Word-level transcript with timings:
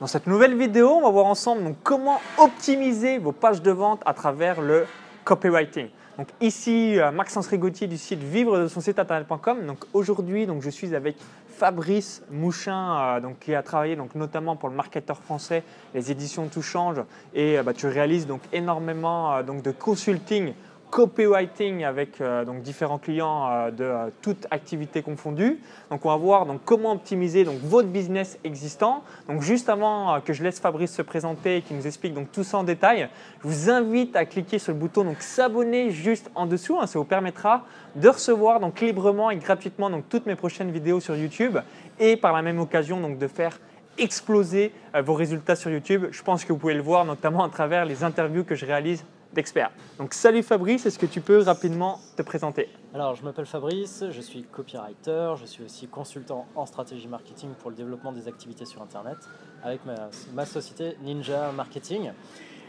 Dans 0.00 0.06
cette 0.06 0.28
nouvelle 0.28 0.56
vidéo, 0.56 0.90
on 0.90 1.02
va 1.02 1.10
voir 1.10 1.26
ensemble 1.26 1.74
comment 1.82 2.20
optimiser 2.36 3.18
vos 3.18 3.32
pages 3.32 3.62
de 3.62 3.72
vente 3.72 4.00
à 4.06 4.14
travers 4.14 4.60
le 4.60 4.86
copywriting. 5.24 5.88
Donc 6.16 6.28
ici, 6.40 6.96
euh, 7.00 7.10
Maxence 7.10 7.48
Rigotier 7.48 7.88
du 7.88 7.98
site 7.98 8.22
vivre 8.22 8.60
de 8.60 8.68
son 8.68 8.80
site 8.80 9.00
internet.com. 9.00 9.66
Donc 9.66 9.78
aujourd'hui, 9.92 10.46
donc 10.46 10.62
je 10.62 10.70
suis 10.70 10.94
avec 10.94 11.16
Fabrice 11.48 12.22
Mouchin, 12.30 13.16
euh, 13.16 13.20
donc, 13.20 13.40
qui 13.40 13.56
a 13.56 13.62
travaillé 13.64 13.96
donc, 13.96 14.14
notamment 14.14 14.54
pour 14.54 14.68
le 14.68 14.76
marketeur 14.76 15.18
français, 15.18 15.64
les 15.96 16.12
éditions 16.12 16.46
Tout 16.46 16.62
Change, 16.62 17.02
et 17.34 17.58
euh, 17.58 17.64
bah, 17.64 17.72
tu 17.72 17.88
réalises 17.88 18.28
donc 18.28 18.42
énormément 18.52 19.42
donc, 19.42 19.62
de 19.62 19.72
consulting 19.72 20.54
copywriting 20.90 21.84
avec 21.84 22.20
euh, 22.20 22.44
donc 22.44 22.62
différents 22.62 22.98
clients 22.98 23.48
euh, 23.50 23.70
de 23.70 23.84
euh, 23.84 24.08
toute 24.22 24.46
activité 24.50 25.02
confondue. 25.02 25.58
Donc 25.90 26.04
on 26.04 26.08
va 26.08 26.16
voir 26.16 26.46
donc 26.46 26.60
comment 26.64 26.92
optimiser 26.92 27.44
donc 27.44 27.58
votre 27.62 27.88
business 27.88 28.38
existant. 28.44 29.02
Donc 29.28 29.42
juste 29.42 29.68
avant 29.68 30.20
que 30.20 30.32
je 30.32 30.42
laisse 30.42 30.60
Fabrice 30.60 30.92
se 30.92 31.02
présenter 31.02 31.56
et 31.56 31.62
qu'il 31.62 31.76
nous 31.76 31.86
explique 31.86 32.14
donc 32.14 32.32
tout 32.32 32.44
ça 32.44 32.58
en 32.58 32.64
détail, 32.64 33.08
je 33.42 33.48
vous 33.48 33.70
invite 33.70 34.16
à 34.16 34.24
cliquer 34.24 34.58
sur 34.58 34.72
le 34.72 34.78
bouton 34.78 35.04
donc 35.04 35.20
s'abonner 35.20 35.90
juste 35.90 36.30
en 36.34 36.46
dessous. 36.46 36.78
Hein. 36.80 36.86
ça 36.86 36.98
vous 36.98 37.04
permettra 37.04 37.64
de 37.94 38.08
recevoir 38.08 38.60
donc 38.60 38.80
librement 38.80 39.30
et 39.30 39.36
gratuitement 39.36 39.90
donc 39.90 40.08
toutes 40.08 40.26
mes 40.26 40.36
prochaines 40.36 40.70
vidéos 40.70 41.00
sur 41.00 41.16
YouTube 41.16 41.58
et 41.98 42.16
par 42.16 42.32
la 42.32 42.42
même 42.42 42.60
occasion 42.60 43.00
donc 43.00 43.18
de 43.18 43.28
faire 43.28 43.58
exploser 43.98 44.72
vos 45.02 45.14
résultats 45.14 45.56
sur 45.56 45.70
YouTube. 45.70 46.06
Je 46.12 46.22
pense 46.22 46.44
que 46.44 46.52
vous 46.52 46.58
pouvez 46.58 46.74
le 46.74 46.82
voir 46.82 47.04
notamment 47.04 47.42
à 47.42 47.48
travers 47.48 47.84
les 47.84 48.04
interviews 48.04 48.44
que 48.44 48.54
je 48.54 48.64
réalise 48.64 49.04
d'experts. 49.32 49.70
Donc 49.98 50.14
salut 50.14 50.42
Fabrice, 50.42 50.86
est-ce 50.86 50.98
que 50.98 51.06
tu 51.06 51.20
peux 51.20 51.40
rapidement 51.40 52.00
te 52.16 52.22
présenter? 52.22 52.68
Alors 52.94 53.14
je 53.14 53.22
m'appelle 53.22 53.46
Fabrice, 53.46 54.04
je 54.10 54.20
suis 54.20 54.42
copywriter, 54.42 55.34
je 55.38 55.44
suis 55.44 55.64
aussi 55.64 55.86
consultant 55.86 56.46
en 56.54 56.66
stratégie 56.66 57.08
marketing 57.08 57.50
pour 57.58 57.70
le 57.70 57.76
développement 57.76 58.12
des 58.12 58.28
activités 58.28 58.64
sur 58.64 58.82
Internet 58.82 59.18
avec 59.62 59.80
ma, 60.34 60.46
société 60.46 60.96
Ninja 61.02 61.52
Marketing. 61.52 62.12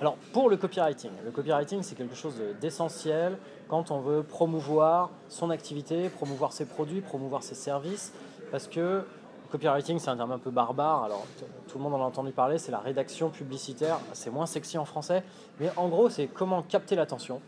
Alors 0.02 0.16
pour 0.34 0.50
le 0.50 0.58
copywriting, 0.58 1.12
le 1.24 1.32
copywriting 1.32 1.82
c'est 1.84 1.96
quelque 1.96 2.16
chose 2.16 2.36
d'essentiel 2.60 3.38
quand 3.68 3.92
on 3.92 4.00
veut 4.00 4.24
promouvoir 4.24 5.12
son 5.28 5.50
activité, 5.50 6.10
promouvoir 6.10 6.52
ses 6.54 6.66
produits, 6.66 7.02
promouvoir 7.02 7.44
ses 7.44 7.56
services, 7.56 8.14
parce 8.52 8.68
que 8.68 9.04
Copywriting, 9.52 9.98
c'est 9.98 10.10
un 10.10 10.18
terme 10.18 10.32
un 10.32 10.38
peu 10.38 10.52
barbare, 10.52 11.04
alors 11.04 11.26
tout 11.68 11.78
le 11.80 11.84
monde 11.84 11.96
en 11.96 12.02
a 12.02 12.06
entendu 12.06 12.32
parler, 12.32 12.60
c'est 12.60 12.72
la 12.72 12.80
rédaction 12.80 13.30
publicitaire, 13.30 14.00
c'est 14.14 14.30
moins 14.30 14.46
sexy 14.46 14.78
en 14.78 14.86
français, 14.86 15.24
mais 15.60 15.72
en 15.76 15.88
gros, 15.88 16.10
c'est 16.10 16.28
comment 16.28 16.62
capter 16.62 16.96
l'attention 16.96 17.42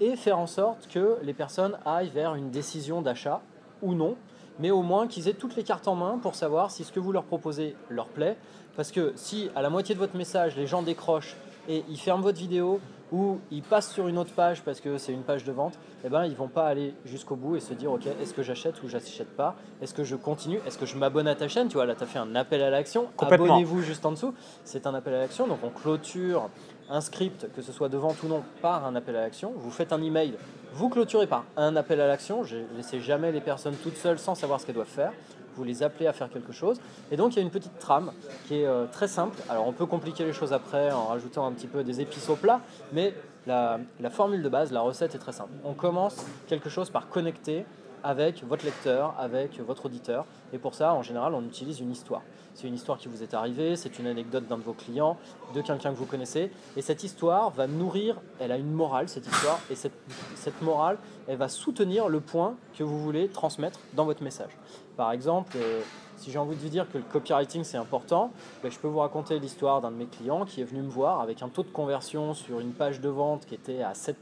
et 0.00 0.16
faire 0.16 0.38
en 0.38 0.46
sorte 0.46 0.88
que 0.88 1.16
les 1.22 1.32
personnes 1.32 1.78
aillent 1.86 2.10
vers 2.10 2.34
une 2.34 2.50
décision 2.50 3.00
d'achat 3.00 3.40
ou 3.80 3.94
non, 3.94 4.16
mais 4.58 4.70
au 4.70 4.82
moins 4.82 5.06
qu'ils 5.06 5.28
aient 5.28 5.34
toutes 5.34 5.56
les 5.56 5.64
cartes 5.64 5.88
en 5.88 5.94
main 5.94 6.18
pour 6.20 6.34
savoir 6.34 6.70
si 6.70 6.84
ce 6.84 6.92
que 6.92 7.00
vous 7.00 7.12
leur 7.12 7.24
proposez 7.24 7.76
leur 7.88 8.06
plaît. 8.06 8.36
Parce 8.76 8.90
que 8.90 9.12
si 9.16 9.50
à 9.54 9.62
la 9.62 9.70
moitié 9.70 9.94
de 9.94 10.00
votre 10.00 10.16
message, 10.16 10.56
les 10.56 10.66
gens 10.66 10.82
décrochent 10.82 11.36
et 11.68 11.84
ils 11.88 11.98
ferment 11.98 12.22
votre 12.22 12.38
vidéo 12.38 12.80
ou 13.12 13.38
ils 13.50 13.62
passent 13.62 13.92
sur 13.92 14.08
une 14.08 14.18
autre 14.18 14.32
page 14.32 14.62
parce 14.62 14.80
que 14.80 14.98
c'est 14.98 15.12
une 15.12 15.22
page 15.22 15.44
de 15.44 15.52
vente, 15.52 15.78
eh 16.04 16.08
ben, 16.08 16.24
ils 16.24 16.34
vont 16.34 16.48
pas 16.48 16.66
aller 16.66 16.94
jusqu'au 17.04 17.36
bout 17.36 17.56
et 17.56 17.60
se 17.60 17.74
dire 17.74 17.92
ok 17.92 18.06
est-ce 18.06 18.34
que 18.34 18.42
j'achète 18.42 18.82
ou 18.82 18.88
j'achète 18.88 19.36
pas? 19.36 19.54
Est-ce 19.82 19.94
que 19.94 20.02
je 20.02 20.16
continue? 20.16 20.58
Est-ce 20.66 20.78
que 20.78 20.86
je 20.86 20.96
m'abonne 20.96 21.28
à 21.28 21.34
ta 21.34 21.46
chaîne? 21.46 21.68
Tu 21.68 21.74
vois 21.74 21.86
là 21.86 21.94
tu 21.94 22.02
as 22.02 22.06
fait 22.06 22.18
un 22.18 22.34
appel 22.34 22.62
à 22.62 22.70
l'action. 22.70 23.08
Abonnez-vous 23.18 23.82
juste 23.82 24.04
en 24.06 24.12
dessous. 24.12 24.34
C'est 24.64 24.86
un 24.86 24.94
appel 24.94 25.14
à 25.14 25.18
l'action 25.18 25.46
donc 25.46 25.58
on 25.62 25.68
clôture 25.68 26.48
un 26.90 27.00
script 27.00 27.48
que 27.54 27.62
ce 27.62 27.72
soit 27.72 27.88
de 27.88 27.96
vente 27.96 28.22
ou 28.22 28.28
non 28.28 28.42
par 28.62 28.86
un 28.86 28.96
appel 28.96 29.14
à 29.16 29.20
l'action. 29.20 29.52
Vous 29.56 29.70
faites 29.70 29.92
un 29.92 30.02
email, 30.02 30.34
vous 30.72 30.88
clôturez 30.88 31.26
par 31.26 31.44
un 31.56 31.76
appel 31.76 32.00
à 32.00 32.06
l'action. 32.06 32.44
Je 32.44 32.56
laissez 32.76 33.00
jamais 33.00 33.30
les 33.30 33.40
personnes 33.40 33.74
toutes 33.82 33.96
seules 33.96 34.18
sans 34.18 34.34
savoir 34.34 34.60
ce 34.60 34.66
qu'elles 34.66 34.74
doivent 34.74 34.86
faire 34.86 35.12
vous 35.56 35.64
les 35.64 35.82
appelez 35.82 36.06
à 36.06 36.12
faire 36.12 36.30
quelque 36.30 36.52
chose. 36.52 36.80
Et 37.10 37.16
donc 37.16 37.32
il 37.32 37.36
y 37.36 37.38
a 37.40 37.42
une 37.42 37.50
petite 37.50 37.78
trame 37.78 38.12
qui 38.46 38.60
est 38.60 38.66
euh, 38.66 38.86
très 38.90 39.08
simple. 39.08 39.38
Alors 39.48 39.66
on 39.66 39.72
peut 39.72 39.86
compliquer 39.86 40.24
les 40.24 40.32
choses 40.32 40.52
après 40.52 40.90
en 40.90 41.06
rajoutant 41.06 41.46
un 41.46 41.52
petit 41.52 41.66
peu 41.66 41.84
des 41.84 42.00
épices 42.00 42.28
au 42.28 42.36
plat, 42.36 42.60
mais 42.92 43.14
la, 43.46 43.80
la 44.00 44.10
formule 44.10 44.42
de 44.42 44.48
base, 44.48 44.72
la 44.72 44.80
recette 44.80 45.14
est 45.14 45.18
très 45.18 45.32
simple. 45.32 45.50
On 45.64 45.74
commence 45.74 46.24
quelque 46.46 46.70
chose 46.70 46.90
par 46.90 47.08
connecter 47.08 47.64
avec 48.02 48.44
votre 48.44 48.64
lecteur, 48.64 49.14
avec 49.18 49.60
votre 49.60 49.86
auditeur. 49.86 50.24
Et 50.52 50.58
pour 50.58 50.74
ça, 50.74 50.94
en 50.94 51.02
général, 51.02 51.34
on 51.34 51.42
utilise 51.42 51.80
une 51.80 51.90
histoire. 51.90 52.22
C'est 52.54 52.68
une 52.68 52.74
histoire 52.74 52.98
qui 52.98 53.08
vous 53.08 53.22
est 53.22 53.32
arrivée, 53.32 53.76
c'est 53.76 53.98
une 53.98 54.06
anecdote 54.06 54.46
d'un 54.46 54.58
de 54.58 54.62
vos 54.62 54.74
clients, 54.74 55.16
de 55.54 55.62
quelqu'un 55.62 55.90
que 55.90 55.96
vous 55.96 56.06
connaissez. 56.06 56.50
Et 56.76 56.82
cette 56.82 57.02
histoire 57.02 57.50
va 57.50 57.66
nourrir, 57.66 58.20
elle 58.40 58.52
a 58.52 58.58
une 58.58 58.70
morale, 58.70 59.08
cette 59.08 59.26
histoire, 59.26 59.58
et 59.70 59.74
cette, 59.74 60.62
morale, 60.62 60.98
elle 61.28 61.38
va 61.38 61.48
soutenir 61.48 62.08
le 62.08 62.20
point 62.20 62.56
que 62.76 62.84
vous 62.84 63.00
voulez 63.00 63.28
transmettre 63.28 63.80
dans 63.94 64.04
votre 64.04 64.22
message. 64.22 64.50
Par 64.96 65.12
exemple, 65.12 65.56
euh, 65.56 65.80
si 66.16 66.30
j'ai 66.30 66.38
envie 66.38 66.54
de 66.54 66.60
vous 66.60 66.68
dire 66.68 66.86
que 66.92 66.98
le 66.98 67.04
copywriting 67.04 67.64
c'est 67.64 67.78
important, 67.78 68.30
ben, 68.62 68.70
je 68.70 68.78
peux 68.78 68.88
vous 68.88 68.98
raconter 68.98 69.38
l'histoire 69.38 69.80
d'un 69.80 69.90
de 69.90 69.96
mes 69.96 70.06
clients 70.06 70.44
qui 70.44 70.60
est 70.60 70.64
venu 70.64 70.82
me 70.82 70.90
voir 70.90 71.20
avec 71.20 71.42
un 71.42 71.48
taux 71.48 71.62
de 71.62 71.70
conversion 71.70 72.34
sur 72.34 72.60
une 72.60 72.72
page 72.72 73.00
de 73.00 73.08
vente 73.08 73.46
qui 73.46 73.54
était 73.54 73.82
à 73.82 73.92
7%. 73.92 74.14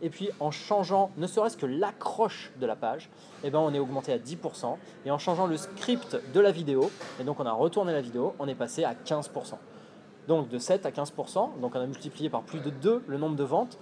Et 0.00 0.10
puis 0.10 0.30
en 0.40 0.50
changeant 0.50 1.10
ne 1.16 1.26
serait-ce 1.26 1.56
que 1.56 1.66
l'accroche 1.66 2.52
de 2.60 2.66
la 2.66 2.76
page, 2.76 3.10
eh 3.42 3.50
ben, 3.50 3.58
on 3.58 3.72
est 3.74 3.78
augmenté 3.78 4.12
à 4.12 4.18
10%. 4.18 4.76
Et 5.06 5.10
en 5.10 5.18
changeant 5.18 5.46
le 5.46 5.56
script 5.56 6.20
de 6.32 6.40
la 6.40 6.52
vidéo, 6.52 6.90
et 7.20 7.24
donc 7.24 7.40
on 7.40 7.46
a 7.46 7.52
retourné 7.52 7.92
la 7.92 8.00
vidéo, 8.00 8.34
on 8.38 8.46
est 8.46 8.54
passé 8.54 8.84
à 8.84 8.94
15%. 8.94 9.54
Donc 10.28 10.48
de 10.48 10.58
7 10.58 10.86
à 10.86 10.90
15%, 10.90 11.60
donc 11.60 11.74
on 11.74 11.80
a 11.80 11.86
multiplié 11.86 12.30
par 12.30 12.42
plus 12.42 12.60
de 12.60 12.70
2 12.70 13.04
le 13.06 13.18
nombre 13.18 13.36
de 13.36 13.44
ventes 13.44 13.78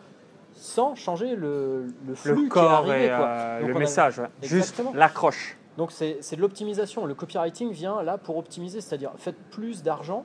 sans 0.53 0.94
changer 0.94 1.37
le, 1.37 1.87
le 2.06 2.15
flux 2.15 2.44
le 2.44 2.48
corps 2.48 2.84
qui 2.84 2.91
est 2.91 3.10
arrivé. 3.10 3.10
Euh, 3.10 3.66
le 3.66 3.75
message, 3.75 4.22
juste 4.43 4.83
l'accroche. 4.94 5.59
Donc 5.77 5.93
c'est 5.93 6.34
de 6.34 6.41
l'optimisation. 6.41 7.04
Le 7.04 7.15
copywriting 7.15 7.71
vient 7.71 8.03
là 8.03 8.16
pour 8.16 8.38
optimiser, 8.38 8.81
c'est-à-dire 8.81 9.12
faites 9.19 9.37
plus 9.50 9.83
d'argent, 9.83 10.25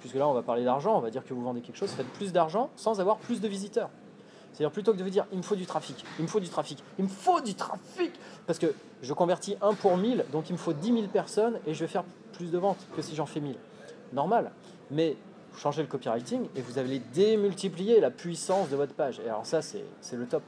puisque 0.00 0.16
là 0.16 0.28
on 0.28 0.34
va 0.34 0.42
parler 0.42 0.64
d'argent, 0.64 0.96
on 0.96 1.00
va 1.00 1.10
dire 1.10 1.24
que 1.24 1.32
vous 1.32 1.42
vendez 1.42 1.62
quelque 1.62 1.78
chose, 1.78 1.90
faites 1.90 2.08
plus 2.08 2.32
d'argent 2.32 2.68
sans 2.76 3.00
avoir 3.00 3.16
plus 3.16 3.40
de 3.40 3.48
visiteurs. 3.48 3.88
C'est-à-dire 4.56 4.72
plutôt 4.72 4.94
que 4.94 4.96
de 4.96 5.02
vous 5.04 5.10
dire 5.10 5.26
il 5.32 5.36
me 5.36 5.42
faut 5.42 5.54
du 5.54 5.66
trafic, 5.66 6.02
il 6.18 6.22
me 6.22 6.28
faut 6.28 6.40
du 6.40 6.48
trafic, 6.48 6.82
il 6.98 7.04
me 7.04 7.10
faut 7.10 7.42
du 7.42 7.54
trafic, 7.54 8.10
parce 8.46 8.58
que 8.58 8.72
je 9.02 9.12
convertis 9.12 9.54
1 9.60 9.74
pour 9.74 9.98
1000, 9.98 10.24
donc 10.32 10.48
il 10.48 10.54
me 10.54 10.58
faut 10.58 10.72
10 10.72 10.94
000 10.94 11.08
personnes 11.08 11.58
et 11.66 11.74
je 11.74 11.80
vais 11.80 11.88
faire 11.88 12.04
plus 12.32 12.50
de 12.50 12.56
ventes 12.56 12.78
que 12.96 13.02
si 13.02 13.14
j'en 13.14 13.26
fais 13.26 13.40
1000. 13.40 13.54
Normal. 14.14 14.52
Mais 14.90 15.14
vous 15.52 15.58
changez 15.58 15.82
le 15.82 15.88
copywriting 15.88 16.48
et 16.56 16.62
vous 16.62 16.78
allez 16.78 17.00
démultiplier 17.12 18.00
la 18.00 18.10
puissance 18.10 18.70
de 18.70 18.76
votre 18.76 18.94
page. 18.94 19.20
Et 19.20 19.28
alors 19.28 19.44
ça, 19.44 19.60
c'est 19.60 19.84
le 20.12 20.24
top. 20.24 20.42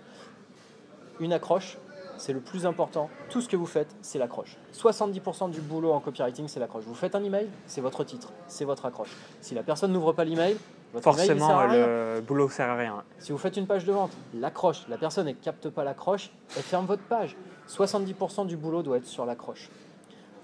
Une 1.21 1.35
accroche, 1.35 1.77
c'est 2.17 2.33
le 2.33 2.41
plus 2.41 2.65
important. 2.65 3.11
Tout 3.29 3.43
ce 3.43 3.49
que 3.49 3.57
vous 3.57 3.67
faites, 3.67 3.95
c'est 4.01 4.19
l'accroche. 4.19 4.57
70% 4.75 5.51
du 5.51 5.61
boulot 5.61 5.93
en 5.93 6.01
copywriting, 6.01 6.49
c'est 6.49 6.61
l'accroche. 6.61 6.85
Vous 6.85 6.95
faites 6.95 7.15
un 7.15 7.23
email, 7.23 7.47
c'est 7.67 7.83
votre 7.83 8.05
titre, 8.05 8.33
c'est 8.47 8.65
votre 8.65 8.87
accroche. 8.87 9.15
Si 9.43 9.55
la 9.55 9.63
personne 9.63 9.93
n'ouvre 9.93 10.15
pas 10.15 10.25
l'email, 10.25 10.57
votre 10.93 11.05
forcément 11.05 11.65
le 11.67 12.21
boulot 12.21 12.49
sert 12.49 12.71
à 12.71 12.77
rien. 12.77 13.03
Si 13.19 13.33
vous 13.33 13.39
faites 13.39 13.57
une 13.57 13.67
page 13.67 13.85
de 13.85 13.93
vente, 13.93 14.13
l'accroche, 14.35 14.87
la 14.89 14.97
personne 14.97 15.27
ne 15.27 15.33
capte 15.33 15.69
pas 15.69 15.85
l'accroche, 15.85 16.31
elle 16.57 16.63
ferme 16.63 16.87
votre 16.87 17.03
page. 17.03 17.37
70% 17.69 18.47
du 18.47 18.57
boulot 18.57 18.83
doit 18.83 18.97
être 18.97 19.07
sur 19.07 19.27
l'accroche. 19.27 19.69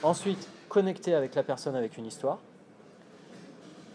Ensuite, 0.03 0.47
connecter 0.69 1.15
avec 1.15 1.34
la 1.34 1.43
personne 1.43 1.75
avec 1.75 1.97
une 1.97 2.06
histoire 2.06 2.38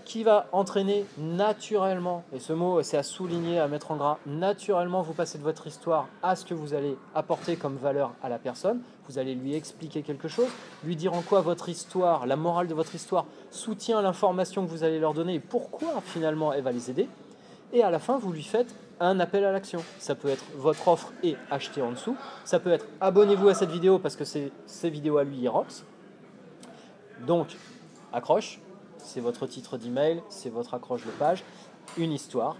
qui 0.09 0.23
va 0.23 0.47
entraîner 0.53 1.05
naturellement, 1.19 2.23
et 2.33 2.39
ce 2.39 2.51
mot 2.51 2.81
c'est 2.81 2.97
à 2.97 3.03
souligner, 3.03 3.59
à 3.59 3.67
mettre 3.67 3.91
en 3.91 3.95
gras, 3.95 4.17
naturellement 4.25 5.03
vous 5.03 5.13
passez 5.13 5.37
de 5.37 5.43
votre 5.43 5.67
histoire 5.67 6.07
à 6.23 6.35
ce 6.35 6.45
que 6.45 6.55
vous 6.55 6.73
allez 6.73 6.97
apporter 7.13 7.57
comme 7.57 7.77
valeur 7.77 8.13
à 8.23 8.27
la 8.27 8.39
personne, 8.39 8.81
vous 9.07 9.19
allez 9.19 9.35
lui 9.35 9.53
expliquer 9.53 10.01
quelque 10.01 10.27
chose, 10.27 10.47
lui 10.83 10.95
dire 10.95 11.13
en 11.13 11.21
quoi 11.21 11.41
votre 11.41 11.69
histoire, 11.69 12.25
la 12.25 12.37
morale 12.37 12.67
de 12.67 12.73
votre 12.73 12.95
histoire 12.95 13.27
soutient 13.51 14.01
l'information 14.01 14.65
que 14.65 14.71
vous 14.71 14.83
allez 14.83 14.97
leur 14.97 15.13
donner 15.13 15.35
et 15.35 15.39
pourquoi 15.39 16.01
finalement 16.03 16.53
elle 16.53 16.63
va 16.63 16.71
les 16.71 16.89
aider, 16.89 17.07
et 17.71 17.83
à 17.83 17.91
la 17.91 17.99
fin 17.99 18.17
vous 18.17 18.33
lui 18.33 18.41
faites 18.41 18.73
un 18.99 19.19
appel 19.19 19.45
à 19.45 19.51
l'action. 19.51 19.83
Ça 19.99 20.15
peut 20.15 20.29
être 20.29 20.43
votre 20.55 20.87
offre 20.87 21.13
et 21.21 21.37
acheter 21.51 21.83
en 21.83 21.91
dessous, 21.91 22.17
ça 22.45 22.59
peut 22.59 22.71
être 22.71 22.87
abonnez-vous 22.99 23.49
à 23.49 23.53
cette 23.53 23.69
vidéo 23.69 23.99
parce 23.99 24.15
que 24.15 24.25
c'est 24.25 24.51
ces 24.65 24.89
vidéos 24.89 25.19
à 25.19 25.23
lui, 25.23 25.37
il 25.43 25.51
Donc, 27.27 27.55
accroche, 28.11 28.59
c'est 29.09 29.21
votre 29.21 29.47
titre 29.47 29.77
d'email, 29.77 30.21
c'est 30.29 30.49
votre 30.49 30.75
accroche 30.75 31.03
de 31.03 31.11
page, 31.11 31.43
une 31.97 32.11
histoire. 32.11 32.57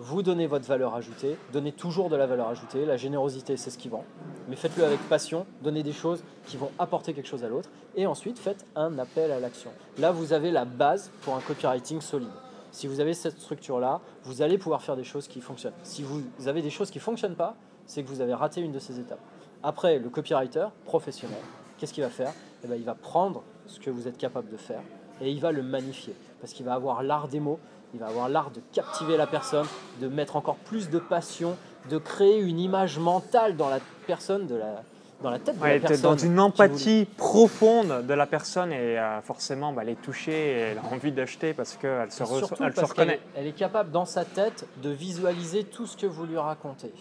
Vous 0.00 0.22
donnez 0.22 0.48
votre 0.48 0.66
valeur 0.66 0.94
ajoutée, 0.94 1.36
donnez 1.52 1.70
toujours 1.70 2.08
de 2.08 2.16
la 2.16 2.26
valeur 2.26 2.48
ajoutée, 2.48 2.84
la 2.84 2.96
générosité 2.96 3.56
c'est 3.56 3.70
ce 3.70 3.78
qui 3.78 3.88
vend, 3.88 4.04
mais 4.48 4.56
faites-le 4.56 4.84
avec 4.84 5.00
passion, 5.08 5.46
donnez 5.62 5.84
des 5.84 5.92
choses 5.92 6.22
qui 6.46 6.56
vont 6.56 6.70
apporter 6.78 7.14
quelque 7.14 7.28
chose 7.28 7.44
à 7.44 7.48
l'autre, 7.48 7.68
et 7.94 8.06
ensuite 8.06 8.38
faites 8.38 8.66
un 8.74 8.98
appel 8.98 9.30
à 9.30 9.38
l'action. 9.38 9.70
Là 9.98 10.10
vous 10.10 10.32
avez 10.32 10.50
la 10.50 10.64
base 10.64 11.10
pour 11.22 11.36
un 11.36 11.40
copywriting 11.40 12.00
solide. 12.00 12.28
Si 12.72 12.86
vous 12.86 13.00
avez 13.00 13.14
cette 13.14 13.38
structure-là, 13.38 14.00
vous 14.24 14.42
allez 14.42 14.58
pouvoir 14.58 14.82
faire 14.82 14.96
des 14.96 15.04
choses 15.04 15.26
qui 15.26 15.40
fonctionnent. 15.40 15.72
Si 15.84 16.02
vous 16.02 16.22
avez 16.46 16.60
des 16.60 16.70
choses 16.70 16.90
qui 16.90 16.98
ne 16.98 17.02
fonctionnent 17.02 17.36
pas, 17.36 17.56
c'est 17.86 18.02
que 18.02 18.08
vous 18.08 18.20
avez 18.20 18.34
raté 18.34 18.60
une 18.60 18.72
de 18.72 18.78
ces 18.78 19.00
étapes. 19.00 19.22
Après, 19.62 19.98
le 19.98 20.10
copywriter 20.10 20.66
professionnel, 20.84 21.40
qu'est-ce 21.78 21.94
qu'il 21.94 22.04
va 22.04 22.10
faire? 22.10 22.32
Eh 22.62 22.66
bien, 22.66 22.76
Il 22.76 22.84
va 22.84 22.94
prendre 22.94 23.42
ce 23.66 23.80
que 23.80 23.90
vous 23.90 24.06
êtes 24.06 24.18
capable 24.18 24.50
de 24.50 24.56
faire 24.56 24.82
et 25.20 25.30
il 25.30 25.40
va 25.40 25.52
le 25.52 25.62
magnifier 25.62 26.14
parce 26.40 26.52
qu'il 26.52 26.64
va 26.66 26.74
avoir 26.74 27.02
l'art 27.02 27.28
des 27.28 27.40
mots, 27.40 27.58
il 27.94 28.00
va 28.00 28.06
avoir 28.06 28.28
l'art 28.28 28.50
de 28.50 28.60
captiver 28.72 29.16
la 29.16 29.26
personne, 29.26 29.66
de 30.00 30.08
mettre 30.08 30.36
encore 30.36 30.56
plus 30.56 30.88
de 30.90 30.98
passion, 30.98 31.56
de 31.90 31.98
créer 31.98 32.38
une 32.40 32.58
image 32.60 32.98
mentale 32.98 33.56
dans 33.56 33.68
la 33.68 33.78
personne, 34.06 34.46
de 34.46 34.54
la, 34.54 34.82
dans 35.22 35.30
la 35.30 35.38
tête 35.38 35.56
de 35.58 35.62
Ouais, 35.62 35.78
la 35.80 35.88
personne. 35.88 36.02
dans 36.02 36.16
une 36.16 36.34
vous- 36.36 36.40
empathie 36.42 37.06
profonde 37.16 38.06
de 38.06 38.14
la 38.14 38.26
personne 38.26 38.72
et 38.72 38.98
euh, 38.98 39.20
forcément, 39.22 39.72
bah, 39.72 39.82
elle 39.82 39.88
est 39.90 40.00
touchée 40.02 40.32
et 40.32 40.58
elle 40.60 40.78
a 40.78 40.84
envie 40.92 41.10
d'acheter 41.12 41.54
parce 41.54 41.76
qu'elle 41.76 42.12
se, 42.12 42.22
re- 42.22 42.46
elle 42.60 42.84
reconnaît. 42.84 43.14
est, 43.14 43.20
elle 43.36 43.46
est 43.46 43.52
capable 43.52 43.90
dans 43.90 44.04
sa 44.04 44.24
tête 44.24 44.66
de 44.82 44.90
visualiser 44.90 45.64
tout 45.64 45.86
ce 45.86 45.96
que 45.96 46.06
vous 46.06 46.24
lui 46.26 46.38
racontez. 46.38 46.92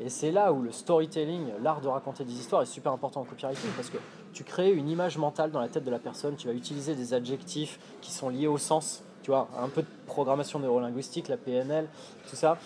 Et 0.00 0.08
c'est 0.10 0.30
là 0.30 0.52
où 0.52 0.62
le 0.62 0.72
storytelling, 0.72 1.48
l'art 1.62 1.80
de 1.80 1.88
raconter 1.88 2.24
des 2.24 2.34
histoires, 2.34 2.62
est 2.62 2.66
super 2.66 2.92
important 2.92 3.20
en 3.20 3.24
copywriting 3.24 3.70
parce 3.76 3.88
que 3.88 3.98
tu 4.32 4.44
crées 4.44 4.72
une 4.72 4.88
image 4.88 5.16
mentale 5.16 5.50
dans 5.50 5.60
la 5.60 5.68
tête 5.68 5.84
de 5.84 5.90
la 5.90 5.98
personne. 5.98 6.36
Tu 6.36 6.46
vas 6.46 6.52
utiliser 6.52 6.94
des 6.94 7.14
adjectifs 7.14 7.78
qui 8.02 8.10
sont 8.10 8.28
liés 8.28 8.46
au 8.46 8.58
sens. 8.58 9.02
Tu 9.22 9.30
vois, 9.30 9.48
un 9.58 9.68
peu 9.68 9.82
de 9.82 9.88
programmation 10.06 10.58
neurolinguistique, 10.58 11.28
la 11.28 11.36
PNL, 11.36 11.88
tout 12.28 12.36
ça. 12.36 12.58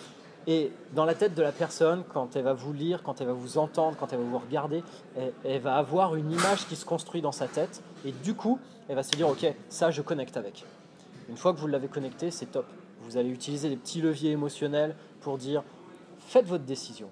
Et 0.47 0.71
dans 0.93 1.05
la 1.05 1.13
tête 1.13 1.33
de 1.33 1.41
la 1.41 1.51
personne, 1.51 2.03
quand 2.13 2.35
elle 2.35 2.43
va 2.43 2.53
vous 2.53 2.73
lire, 2.73 3.03
quand 3.03 3.21
elle 3.21 3.27
va 3.27 3.33
vous 3.33 3.57
entendre, 3.57 3.95
quand 3.97 4.11
elle 4.11 4.19
va 4.19 4.25
vous 4.25 4.39
regarder, 4.39 4.83
elle, 5.15 5.33
elle 5.45 5.61
va 5.61 5.75
avoir 5.75 6.15
une 6.15 6.31
image 6.31 6.67
qui 6.67 6.75
se 6.75 6.83
construit 6.83 7.21
dans 7.21 7.31
sa 7.31 7.47
tête. 7.47 7.81
Et 8.05 8.11
du 8.11 8.33
coup, 8.33 8.59
elle 8.89 8.95
va 8.95 9.03
se 9.03 9.11
dire, 9.11 9.29
OK, 9.29 9.45
ça, 9.69 9.91
je 9.91 10.01
connecte 10.01 10.35
avec. 10.37 10.65
Une 11.29 11.37
fois 11.37 11.53
que 11.53 11.59
vous 11.59 11.67
l'avez 11.67 11.87
connecté, 11.87 12.29
c'est 12.31 12.47
top. 12.47 12.65
Vous 13.03 13.17
allez 13.17 13.29
utiliser 13.29 13.69
les 13.69 13.77
petits 13.77 14.01
leviers 14.01 14.31
émotionnels 14.31 14.95
pour 15.21 15.37
dire 15.37 15.63
faites 16.19 16.45
votre 16.45 16.65
décision. 16.65 17.09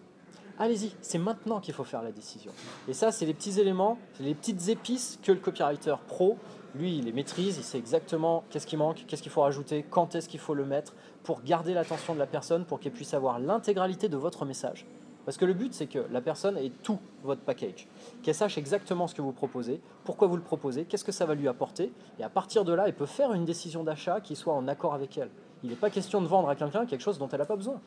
Allez-y, 0.62 0.92
c'est 1.00 1.20
maintenant 1.20 1.62
qu'il 1.62 1.74
faut 1.74 1.86
faire 1.86 2.04
la 2.04 2.12
décision. 2.12 2.52
Et 2.90 2.94
ça, 2.94 3.14
c'est 3.14 3.26
les 3.26 3.34
petits 3.34 3.62
éléments, 3.62 3.98
les 4.20 4.36
petites 4.36 4.68
épices 4.68 5.18
que 5.24 5.32
le 5.32 5.40
copywriter 5.40 5.96
pro, 6.06 6.38
lui, 6.76 6.98
il 6.98 7.06
les 7.06 7.14
maîtrise, 7.14 7.58
il 7.58 7.64
sait 7.64 7.78
exactement 7.78 8.44
qu'est-ce 8.50 8.68
qui 8.68 8.76
manque, 8.76 9.06
qu'est-ce 9.08 9.24
qu'il 9.24 9.32
faut 9.32 9.40
rajouter, 9.40 9.86
quand 9.90 10.16
est-ce 10.16 10.28
qu'il 10.28 10.42
faut 10.42 10.54
le 10.54 10.66
mettre 10.66 10.94
pour 11.24 11.44
garder 11.44 11.74
l'attention 11.74 12.14
de 12.14 12.20
la 12.20 12.28
personne, 12.28 12.66
pour 12.66 12.82
qu'elle 12.82 12.92
puisse 12.92 13.14
avoir 13.14 13.40
l'intégralité 13.40 14.10
de 14.10 14.18
votre 14.18 14.44
message. 14.44 14.86
Parce 15.24 15.38
que 15.38 15.46
le 15.46 15.54
but, 15.54 15.74
c'est 15.74 15.88
que 15.88 16.00
la 16.12 16.20
personne 16.20 16.58
ait 16.58 16.72
tout 16.84 17.00
votre 17.24 17.42
package, 17.42 17.88
qu'elle 18.22 18.36
sache 18.36 18.58
exactement 18.58 19.08
ce 19.08 19.16
que 19.16 19.22
vous 19.22 19.32
proposez, 19.32 19.80
pourquoi 20.04 20.28
vous 20.28 20.36
le 20.36 20.42
proposez, 20.42 20.84
qu'est-ce 20.84 21.06
que 21.06 21.14
ça 21.14 21.26
va 21.26 21.36
lui 21.36 21.48
apporter, 21.48 21.94
et 22.20 22.24
à 22.24 22.30
partir 22.30 22.66
de 22.66 22.74
là, 22.74 22.84
elle 22.86 22.96
peut 22.96 23.06
faire 23.06 23.32
une 23.32 23.46
décision 23.46 23.86
d'achat 23.86 24.20
qui 24.20 24.36
soit 24.36 24.54
en 24.54 24.68
accord 24.68 24.94
avec 24.94 25.18
elle. 25.18 25.30
Il 25.64 25.70
n'est 25.70 25.76
pas 25.78 25.90
question 25.90 26.22
de 26.22 26.28
vendre 26.28 26.50
à 26.50 26.56
quelqu'un 26.56 26.86
quelque 26.86 27.02
chose 27.02 27.18
dont 27.18 27.30
elle 27.30 27.40
n'a 27.40 27.46
pas 27.46 27.56
besoin. 27.56 27.80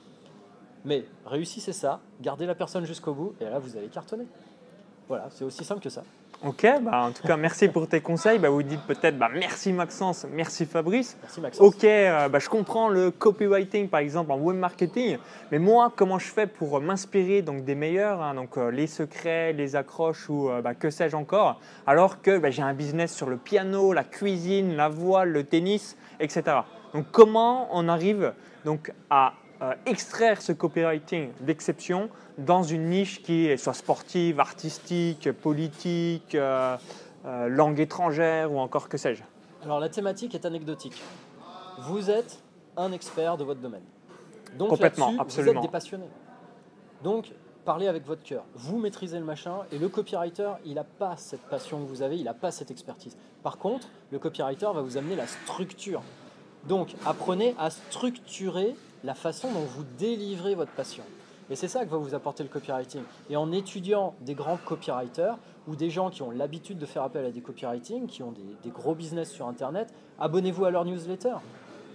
Mais 0.84 1.04
réussissez 1.26 1.72
ça, 1.72 2.00
gardez 2.20 2.46
la 2.46 2.54
personne 2.54 2.84
jusqu'au 2.84 3.14
bout, 3.14 3.34
et 3.40 3.44
là, 3.44 3.58
vous 3.58 3.76
allez 3.76 3.88
cartonner. 3.88 4.26
Voilà, 5.08 5.28
c'est 5.30 5.44
aussi 5.44 5.64
simple 5.64 5.80
que 5.80 5.90
ça. 5.90 6.02
Ok, 6.44 6.66
bah, 6.82 7.04
en 7.04 7.12
tout 7.12 7.22
cas, 7.22 7.36
merci 7.36 7.68
pour 7.68 7.86
tes 7.86 8.00
conseils. 8.00 8.40
Bah, 8.40 8.50
vous 8.50 8.64
dites 8.64 8.80
peut-être 8.88 9.16
bah, 9.16 9.28
merci 9.32 9.72
Maxence, 9.72 10.26
merci 10.32 10.66
Fabrice. 10.66 11.16
Merci 11.22 11.40
Maxence. 11.40 11.64
Ok, 11.64 11.84
euh, 11.84 12.28
bah, 12.28 12.40
je 12.40 12.48
comprends 12.48 12.88
le 12.88 13.12
copywriting 13.12 13.88
par 13.88 14.00
exemple 14.00 14.32
en 14.32 14.38
web 14.38 14.56
marketing, 14.56 15.18
mais 15.52 15.60
moi, 15.60 15.92
comment 15.94 16.18
je 16.18 16.26
fais 16.26 16.48
pour 16.48 16.76
euh, 16.76 16.80
m'inspirer 16.80 17.42
donc 17.42 17.64
des 17.64 17.76
meilleurs, 17.76 18.20
hein, 18.20 18.34
donc 18.34 18.58
euh, 18.58 18.72
les 18.72 18.88
secrets, 18.88 19.52
les 19.52 19.76
accroches 19.76 20.28
ou 20.28 20.50
euh, 20.50 20.60
bah, 20.62 20.74
que 20.74 20.90
sais-je 20.90 21.14
encore, 21.14 21.60
alors 21.86 22.20
que 22.22 22.38
bah, 22.38 22.50
j'ai 22.50 22.62
un 22.62 22.74
business 22.74 23.14
sur 23.14 23.30
le 23.30 23.36
piano, 23.36 23.92
la 23.92 24.02
cuisine, 24.02 24.74
la 24.74 24.88
voile, 24.88 25.28
le 25.28 25.44
tennis, 25.44 25.96
etc. 26.18 26.42
Donc 26.92 27.06
comment 27.12 27.68
on 27.70 27.88
arrive 27.88 28.32
donc 28.64 28.92
à 29.10 29.34
euh, 29.62 29.74
extraire 29.86 30.42
ce 30.42 30.50
copywriting 30.50 31.30
d'exception 31.40 32.10
dans 32.36 32.64
une 32.64 32.88
niche 32.88 33.22
qui 33.22 33.46
est 33.46 33.56
soit 33.56 33.74
sportive, 33.74 34.40
artistique, 34.40 35.30
politique, 35.30 36.34
euh, 36.34 36.76
euh, 37.26 37.48
langue 37.48 37.78
étrangère 37.78 38.52
ou 38.52 38.58
encore 38.58 38.88
que 38.88 38.98
sais-je 38.98 39.22
Alors 39.62 39.78
la 39.78 39.88
thématique 39.88 40.34
est 40.34 40.44
anecdotique. 40.44 41.00
Vous 41.82 42.10
êtes 42.10 42.42
un 42.76 42.90
expert 42.90 43.36
de 43.36 43.44
votre 43.44 43.60
domaine. 43.60 43.84
Donc 44.58 44.70
Complètement, 44.70 45.06
là-dessus, 45.06 45.16
vous 45.16 45.22
absolument. 45.22 45.60
êtes 45.60 45.66
des 45.68 45.72
passionnés. 45.72 46.10
Donc 47.04 47.30
parlez 47.64 47.86
avec 47.86 48.04
votre 48.04 48.24
cœur. 48.24 48.42
Vous 48.56 48.78
maîtrisez 48.78 49.20
le 49.20 49.24
machin 49.24 49.58
et 49.70 49.78
le 49.78 49.88
copywriter, 49.88 50.54
il 50.64 50.74
n'a 50.74 50.84
pas 50.84 51.16
cette 51.16 51.42
passion 51.42 51.78
que 51.78 51.88
vous 51.88 52.02
avez, 52.02 52.16
il 52.16 52.24
n'a 52.24 52.34
pas 52.34 52.50
cette 52.50 52.72
expertise. 52.72 53.16
Par 53.44 53.58
contre, 53.58 53.86
le 54.10 54.18
copywriter 54.18 54.66
va 54.74 54.82
vous 54.82 54.96
amener 54.96 55.14
la 55.14 55.28
structure. 55.28 56.02
Donc 56.66 56.96
apprenez 57.06 57.54
à 57.60 57.70
structurer 57.70 58.74
la 59.04 59.14
façon 59.14 59.52
dont 59.52 59.60
vous 59.60 59.84
délivrez 59.98 60.54
votre 60.54 60.72
passion. 60.72 61.04
Et 61.50 61.56
c'est 61.56 61.68
ça 61.68 61.84
que 61.84 61.90
va 61.90 61.98
vous 61.98 62.14
apporter 62.14 62.42
le 62.42 62.48
copywriting. 62.48 63.02
Et 63.28 63.36
en 63.36 63.52
étudiant 63.52 64.14
des 64.20 64.34
grands 64.34 64.56
copywriters 64.56 65.38
ou 65.68 65.76
des 65.76 65.90
gens 65.90 66.10
qui 66.10 66.22
ont 66.22 66.30
l'habitude 66.30 66.78
de 66.78 66.86
faire 66.86 67.02
appel 67.02 67.24
à 67.26 67.30
des 67.30 67.40
copywriting, 67.40 68.06
qui 68.06 68.22
ont 68.22 68.32
des, 68.32 68.70
gros 68.70 68.94
business 68.94 69.30
sur 69.30 69.46
Internet, 69.46 69.92
abonnez-vous 70.18 70.64
à 70.64 70.70
leur 70.70 70.84
newsletter, 70.84 71.34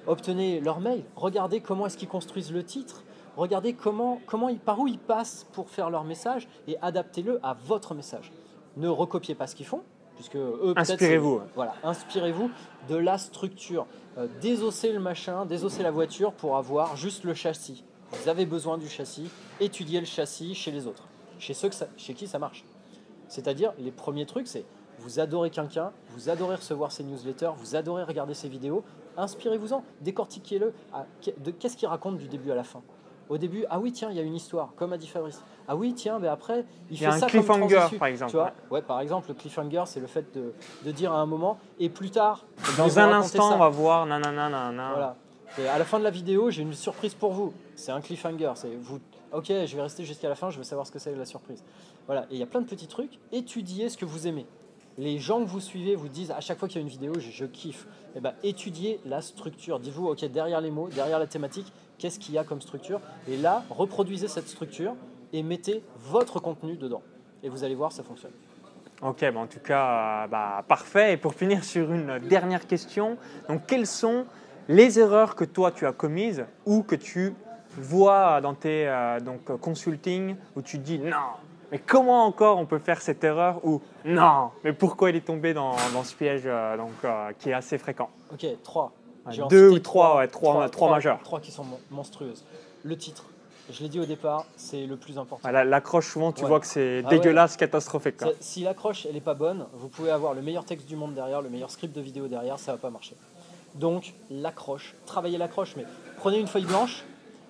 obtenez 0.05 0.59
leur 0.59 0.79
mail, 0.79 1.03
regardez 1.15 1.61
comment 1.61 1.87
est-ce 1.87 1.97
qu'ils 1.97 2.07
construisent 2.07 2.51
le 2.51 2.63
titre, 2.63 3.03
regardez 3.35 3.73
comment, 3.73 4.21
comment 4.25 4.49
ils, 4.49 4.59
par 4.59 4.79
où 4.79 4.87
ils 4.87 4.99
passent 4.99 5.47
pour 5.53 5.69
faire 5.69 5.89
leur 5.89 6.03
message 6.03 6.47
et 6.67 6.77
adaptez-le 6.81 7.39
à 7.43 7.53
votre 7.53 7.95
message. 7.95 8.31
Ne 8.75 8.89
recopiez 8.89 9.33
pas 9.33 9.47
ce 9.47 9.55
qu'ils 9.55 9.65
font, 9.65 9.81
puisque 10.17 10.35
eux, 10.35 10.73
Inspirez-vous. 10.75 11.41
Voilà, 11.55 11.73
inspirez-vous 11.83 12.51
de 12.89 12.95
la 12.95 13.17
structure. 13.17 13.85
Euh, 14.17 14.27
désossez 14.41 14.91
le 14.91 14.99
machin, 14.99 15.45
désossez 15.45 15.83
la 15.83 15.91
voiture 15.91 16.33
pour 16.33 16.57
avoir 16.57 16.95
juste 16.97 17.23
le 17.23 17.33
châssis. 17.33 17.83
Vous 18.11 18.29
avez 18.29 18.45
besoin 18.45 18.77
du 18.77 18.87
châssis, 18.89 19.29
étudiez 19.59 19.99
le 19.99 20.05
châssis 20.05 20.55
chez 20.55 20.71
les 20.71 20.87
autres, 20.87 21.07
chez 21.39 21.53
ceux 21.53 21.69
que 21.69 21.75
ça- 21.75 21.87
chez 21.97 22.13
qui 22.13 22.27
ça 22.27 22.39
marche. 22.39 22.63
C'est-à-dire, 23.27 23.73
les 23.79 23.91
premiers 23.91 24.25
trucs, 24.25 24.47
c'est 24.47 24.65
vous 24.99 25.19
adorez 25.19 25.49
quelqu'un, 25.51 25.91
vous 26.09 26.29
adorez 26.29 26.55
recevoir 26.55 26.91
ses 26.91 27.03
newsletters, 27.03 27.51
vous 27.57 27.75
adorez 27.75 28.03
regarder 28.03 28.33
ses 28.33 28.49
vidéos, 28.49 28.83
inspirez-vous-en, 29.17 29.83
décortiquez-le. 30.01 30.73
à- 30.93 31.05
de- 31.43 31.51
Qu'est-ce 31.51 31.77
qu'il 31.77 31.87
raconte 31.87 32.17
du 32.17 32.27
début 32.27 32.51
à 32.51 32.55
la 32.55 32.63
fin? 32.63 32.81
Au 33.29 33.37
début, 33.37 33.65
ah 33.69 33.79
oui, 33.79 33.91
tiens, 33.91 34.09
il 34.09 34.15
y 34.15 34.19
a 34.19 34.23
une 34.23 34.35
histoire, 34.35 34.73
comme 34.77 34.93
a 34.93 34.97
dit 34.97 35.07
Fabrice. 35.07 35.41
Ah 35.67 35.75
oui, 35.75 35.93
tiens, 35.93 36.19
mais 36.19 36.27
après, 36.27 36.65
il, 36.89 36.91
Il 36.91 36.95
y 36.95 36.97
fait 36.99 37.05
a 37.07 37.13
un 37.13 37.17
ça 37.19 37.27
cliffhanger, 37.27 37.87
par 37.99 38.07
exemple. 38.07 38.31
Tu 38.31 38.37
vois 38.37 38.53
ouais, 38.71 38.81
par 38.81 39.01
exemple, 39.01 39.27
le 39.29 39.33
cliffhanger, 39.33 39.83
c'est 39.85 39.99
le 39.99 40.07
fait 40.07 40.33
de, 40.33 40.53
de 40.85 40.91
dire 40.91 41.11
à 41.11 41.19
un 41.19 41.25
moment, 41.25 41.57
et 41.79 41.89
plus 41.89 42.09
tard, 42.09 42.45
Dans 42.77 42.99
un 42.99 43.11
instant, 43.11 43.49
ça. 43.49 43.55
on 43.55 43.59
va 43.59 43.67
voir 43.69 44.05
nanana 44.05 44.49
nanana. 44.49 44.91
Voilà. 44.93 45.15
Et 45.59 45.67
à 45.67 45.77
la 45.77 45.85
fin 45.85 45.99
de 45.99 46.03
la 46.03 46.09
vidéo, 46.09 46.49
j'ai 46.51 46.61
une 46.61 46.73
surprise 46.73 47.13
pour 47.13 47.31
vous. 47.31 47.53
C'est 47.75 47.91
un 47.91 48.01
cliffhanger. 48.01 48.51
C'est 48.55 48.75
vous. 48.81 48.99
Ok, 49.33 49.47
je 49.47 49.75
vais 49.75 49.81
rester 49.81 50.03
jusqu'à 50.05 50.29
la 50.29 50.35
fin. 50.35 50.49
Je 50.49 50.57
veux 50.57 50.63
savoir 50.63 50.85
ce 50.87 50.91
que 50.91 50.99
c'est 50.99 51.13
la 51.15 51.25
surprise. 51.25 51.63
Voilà. 52.05 52.23
Et 52.29 52.35
il 52.35 52.37
y 52.37 52.43
a 52.43 52.45
plein 52.45 52.61
de 52.61 52.65
petits 52.67 52.87
trucs. 52.87 53.19
Étudiez 53.31 53.89
ce 53.89 53.97
que 53.97 54.05
vous 54.05 54.27
aimez. 54.27 54.45
Les 54.97 55.19
gens 55.19 55.43
que 55.43 55.49
vous 55.49 55.59
suivez 55.59 55.95
vous 55.95 56.07
disent 56.09 56.31
à 56.31 56.39
chaque 56.41 56.57
fois 56.57 56.67
qu'il 56.67 56.77
y 56.77 56.79
a 56.79 56.81
une 56.81 56.89
vidéo, 56.89 57.13
je, 57.19 57.29
je 57.31 57.45
kiffe. 57.45 57.87
Et 58.15 58.19
ben, 58.19 58.33
étudiez 58.43 58.99
la 59.05 59.21
structure. 59.21 59.79
Dites-vous, 59.79 60.07
ok, 60.07 60.25
derrière 60.25 60.59
les 60.61 60.71
mots, 60.71 60.89
derrière 60.89 61.19
la 61.19 61.27
thématique, 61.27 61.71
qu'est-ce 61.97 62.19
qu'il 62.19 62.33
y 62.33 62.37
a 62.37 62.43
comme 62.43 62.61
structure? 62.61 62.99
Et 63.27 63.37
là, 63.37 63.63
reproduisez 63.69 64.27
cette 64.27 64.47
structure 64.47 64.95
et 65.33 65.43
mettez 65.43 65.83
votre 65.97 66.39
contenu 66.39 66.75
dedans. 66.77 67.01
Et 67.43 67.49
vous 67.49 67.63
allez 67.63 67.75
voir, 67.75 67.91
ça 67.91 68.03
fonctionne. 68.03 68.31
Ok, 69.01 69.21
bah, 69.31 69.39
en 69.39 69.47
tout 69.47 69.59
cas, 69.59 70.23
euh, 70.23 70.27
bah, 70.27 70.63
parfait. 70.67 71.13
Et 71.13 71.17
pour 71.17 71.33
finir 71.35 71.63
sur 71.63 71.91
une 71.91 72.19
dernière 72.19 72.65
question, 72.65 73.17
donc 73.47 73.65
quelles 73.67 73.87
sont 73.87 74.25
les 74.67 74.99
erreurs 74.99 75.35
que 75.35 75.45
toi 75.45 75.71
tu 75.71 75.85
as 75.85 75.91
commises 75.91 76.45
ou 76.65 76.83
que 76.83 76.95
tu 76.95 77.33
vois 77.77 78.41
dans 78.41 78.53
tes 78.55 78.87
euh, 78.87 79.19
donc, 79.19 79.45
consulting 79.61 80.35
où 80.55 80.61
tu 80.61 80.77
dis 80.79 80.97
non, 80.99 81.15
mais 81.71 81.77
comment 81.79 82.25
encore 82.25 82.57
on 82.57 82.65
peut 82.65 82.79
faire 82.79 83.01
cette 83.01 83.23
erreur 83.23 83.59
ou 83.63 83.81
non, 84.03 84.49
mais 84.63 84.73
pourquoi 84.73 85.11
il 85.11 85.15
est 85.15 85.21
tombé 85.25 85.53
dans, 85.53 85.75
dans 85.93 86.03
ce 86.03 86.15
piège 86.15 86.41
euh, 86.45 86.75
donc, 86.75 86.91
qui 87.39 87.49
est 87.49 87.53
assez 87.53 87.77
fréquent? 87.77 88.09
Ok, 88.33 88.45
trois. 88.63 88.91
Deux 89.49 89.69
ou 89.71 89.79
trois, 89.79 90.17
ouais, 90.17 90.27
trois- 90.29 90.69
trois 90.69 90.89
majeures. 90.89 91.19
Trois 91.21 91.39
qui 91.41 91.51
sont 91.51 91.65
mon- 91.65 91.79
monstrueuses. 91.91 92.45
Le 92.83 92.97
titre, 92.97 93.25
je 93.71 93.81
l'ai 93.83 93.89
dit 93.89 93.99
au 93.99 94.05
départ, 94.05 94.45
c'est 94.55 94.85
le 94.85 94.95
plus 94.97 95.17
important. 95.17 95.39
Voilà, 95.41 95.63
L'accroche, 95.63 96.07
souvent, 96.07 96.31
tu 96.31 96.43
Ouais. 96.43 96.47
vois 96.47 96.59
que 96.59 96.67
c'est 96.67 97.01
Ah 97.05 97.09
ouais. 97.09 97.17
dégueulasse, 97.17 97.57
catastrophique. 97.57 98.17
quoi. 98.17 98.31
Si 98.39 98.63
l'accroche 98.63 99.05
elle 99.05 99.15
est 99.15 99.21
pas 99.21 99.33
bonne, 99.33 99.65
vous 99.73 99.87
pouvez 99.89 100.11
avoir 100.11 100.33
le 100.33 100.41
meilleur 100.41 100.65
texte 100.65 100.87
du 100.87 100.95
monde 100.95 101.13
derrière, 101.13 101.41
le 101.41 101.49
meilleur 101.49 101.71
script 101.71 101.95
de 101.95 102.01
vidéo 102.01 102.27
derrière, 102.27 102.59
ça 102.59 102.71
va 102.73 102.77
pas 102.77 102.89
marcher. 102.89 103.15
Donc 103.75 104.13
l'accroche, 104.31 104.95
travaillez 105.05 105.37
l'accroche, 105.37 105.75
mais 105.75 105.85
prenez 106.17 106.39
une 106.39 106.47
feuille 106.47 106.65
blanche 106.65 107.03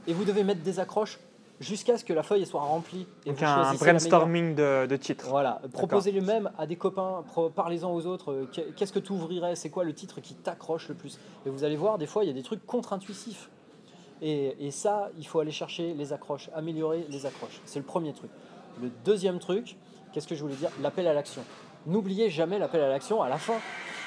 et 0.08 0.14
vous 0.14 0.26
devez 0.26 0.44
mettre 0.44 0.62
des 0.62 0.80
accroches 0.80 1.20
jusqu'à 1.60 1.98
ce 1.98 2.04
que 2.04 2.14
la 2.14 2.22
feuille 2.24 2.46
soit 2.46 2.62
remplie. 2.62 3.08
Et 3.26 3.30
Donc 3.30 3.40
vous 3.40 3.46
un 3.46 3.74
brainstorming 3.74 4.54
de, 4.56 4.86
de 4.86 4.96
titres. 4.96 5.26
Voilà, 5.30 5.62
proposez-le 5.74 6.22
même 6.22 6.52
à 6.58 6.68
des 6.68 6.76
copains, 6.76 7.24
parlez-en 7.56 7.92
aux 7.94 8.06
autres, 8.06 8.32
euh, 8.32 8.50
qu'est- 8.52 8.76
qu'est-ce 8.76 8.94
que 8.94 9.00
tu 9.00 9.12
ouvrirais, 9.12 9.56
c'est 9.56 9.70
quoi 9.70 9.84
le 9.84 9.94
titre 9.94 10.20
qui 10.22 10.34
t'accroche 10.36 10.88
le 10.90 10.96
plus? 10.96 11.18
Et 11.46 11.50
vous 11.50 11.64
allez 11.64 11.76
voir, 11.76 11.98
des 11.98 12.06
fois, 12.08 12.24
il 12.24 12.28
y 12.28 12.30
a 12.30 12.34
des 12.34 12.44
trucs 12.44 12.66
contre-intuitifs. 12.66 13.50
Et, 14.22 14.72
ça, 14.72 15.10
il 15.18 15.28
faut 15.28 15.40
aller 15.40 15.52
chercher 15.52 15.94
les 15.94 16.14
accroches, 16.14 16.50
améliorer 16.56 17.06
les 17.10 17.26
accroches. 17.26 17.62
C'est 17.66 17.80
le 17.80 17.86
premier 17.86 18.14
truc. 18.14 18.32
Le 18.82 18.90
deuxième 19.06 19.40
truc, 19.40 19.78
qu'est-ce 20.12 20.28
que 20.28 20.36
je 20.36 20.42
voulais 20.42 20.56
dire? 20.56 20.70
L'appel 20.82 21.08
à 21.08 21.14
l'action. 21.14 21.44
N'oubliez 21.86 22.30
jamais 22.30 22.60
l'appel 22.60 22.82
à 22.82 22.90
l'action 22.90 23.22
à 23.22 23.30
la 23.30 23.38
fin. 23.38 23.56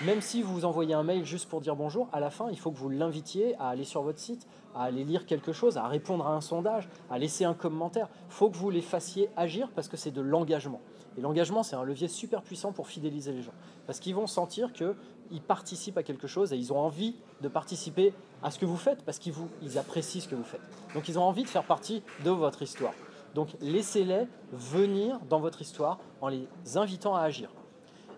Même 0.04 0.20
si 0.20 0.42
vous 0.42 0.64
envoyez 0.64 0.94
un 0.94 1.02
mail 1.02 1.24
juste 1.24 1.48
pour 1.48 1.60
dire 1.60 1.76
bonjour, 1.76 2.08
à 2.12 2.20
la 2.20 2.30
fin, 2.30 2.48
il 2.50 2.58
faut 2.58 2.70
que 2.70 2.78
vous 2.78 2.88
l'invitiez 2.88 3.54
à 3.56 3.68
aller 3.68 3.84
sur 3.84 4.02
votre 4.02 4.18
site, 4.18 4.46
à 4.74 4.84
aller 4.84 5.04
lire 5.04 5.26
quelque 5.26 5.52
chose, 5.52 5.76
à 5.76 5.86
répondre 5.86 6.26
à 6.26 6.34
un 6.34 6.40
sondage, 6.40 6.88
à 7.10 7.18
laisser 7.18 7.44
un 7.44 7.54
commentaire. 7.54 8.08
Il 8.28 8.32
faut 8.32 8.50
que 8.50 8.56
vous 8.56 8.70
les 8.70 8.80
fassiez 8.80 9.28
agir 9.36 9.68
parce 9.74 9.88
que 9.88 9.96
c'est 9.96 10.10
de 10.10 10.22
l'engagement. 10.22 10.80
Et 11.16 11.20
l'engagement, 11.20 11.62
c'est 11.62 11.76
un 11.76 11.84
levier 11.84 12.08
super 12.08 12.42
puissant 12.42 12.72
pour 12.72 12.88
fidéliser 12.88 13.32
les 13.32 13.42
gens. 13.42 13.52
Parce 13.86 14.00
qu'ils 14.00 14.14
vont 14.14 14.26
sentir 14.26 14.72
qu'ils 14.72 15.42
participent 15.46 15.98
à 15.98 16.02
quelque 16.02 16.26
chose 16.26 16.52
et 16.52 16.56
ils 16.56 16.72
ont 16.72 16.78
envie 16.78 17.16
de 17.40 17.48
participer 17.48 18.14
à 18.42 18.50
ce 18.50 18.58
que 18.58 18.66
vous 18.66 18.76
faites 18.76 19.02
parce 19.02 19.18
qu'ils 19.18 19.32
vous, 19.32 19.48
ils 19.62 19.78
apprécient 19.78 20.20
ce 20.20 20.28
que 20.28 20.34
vous 20.34 20.44
faites. 20.44 20.60
Donc 20.94 21.08
ils 21.08 21.18
ont 21.18 21.22
envie 21.22 21.42
de 21.42 21.48
faire 21.48 21.64
partie 21.64 22.02
de 22.24 22.30
votre 22.30 22.62
histoire. 22.62 22.94
Donc 23.34 23.50
laissez-les 23.60 24.26
venir 24.52 25.20
dans 25.28 25.40
votre 25.40 25.60
histoire 25.62 25.98
en 26.20 26.28
les 26.28 26.48
invitant 26.76 27.14
à 27.14 27.22
agir. 27.22 27.50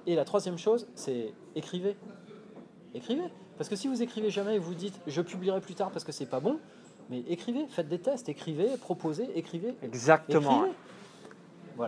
Et 0.07 0.15
la 0.15 0.25
troisième 0.25 0.59
chose, 0.59 0.87
c'est 0.95 1.33
écrivez. 1.55 1.97
Écrivez. 2.95 3.25
Parce 3.57 3.69
que 3.69 3.77
si 3.77 3.89
vous 3.89 4.03
écrivez 4.03 4.31
jamais 4.31 4.57
et 4.57 4.59
vous 4.59 4.75
dites 4.75 4.99
je 5.07 5.21
publierai 5.23 5.61
plus 5.61 5.75
tard 5.75 5.91
parce 5.91 6.05
que 6.05 6.13
c'est 6.13 6.27
pas 6.27 6.41
bon, 6.41 6.59
mais 7.11 7.21
écrivez, 7.29 7.67
faites 7.69 7.89
des 7.89 7.99
tests, 7.99 8.29
écrivez, 8.29 8.69
proposez, 8.79 9.29
écrivez. 9.35 9.75
Exactement. 9.83 10.67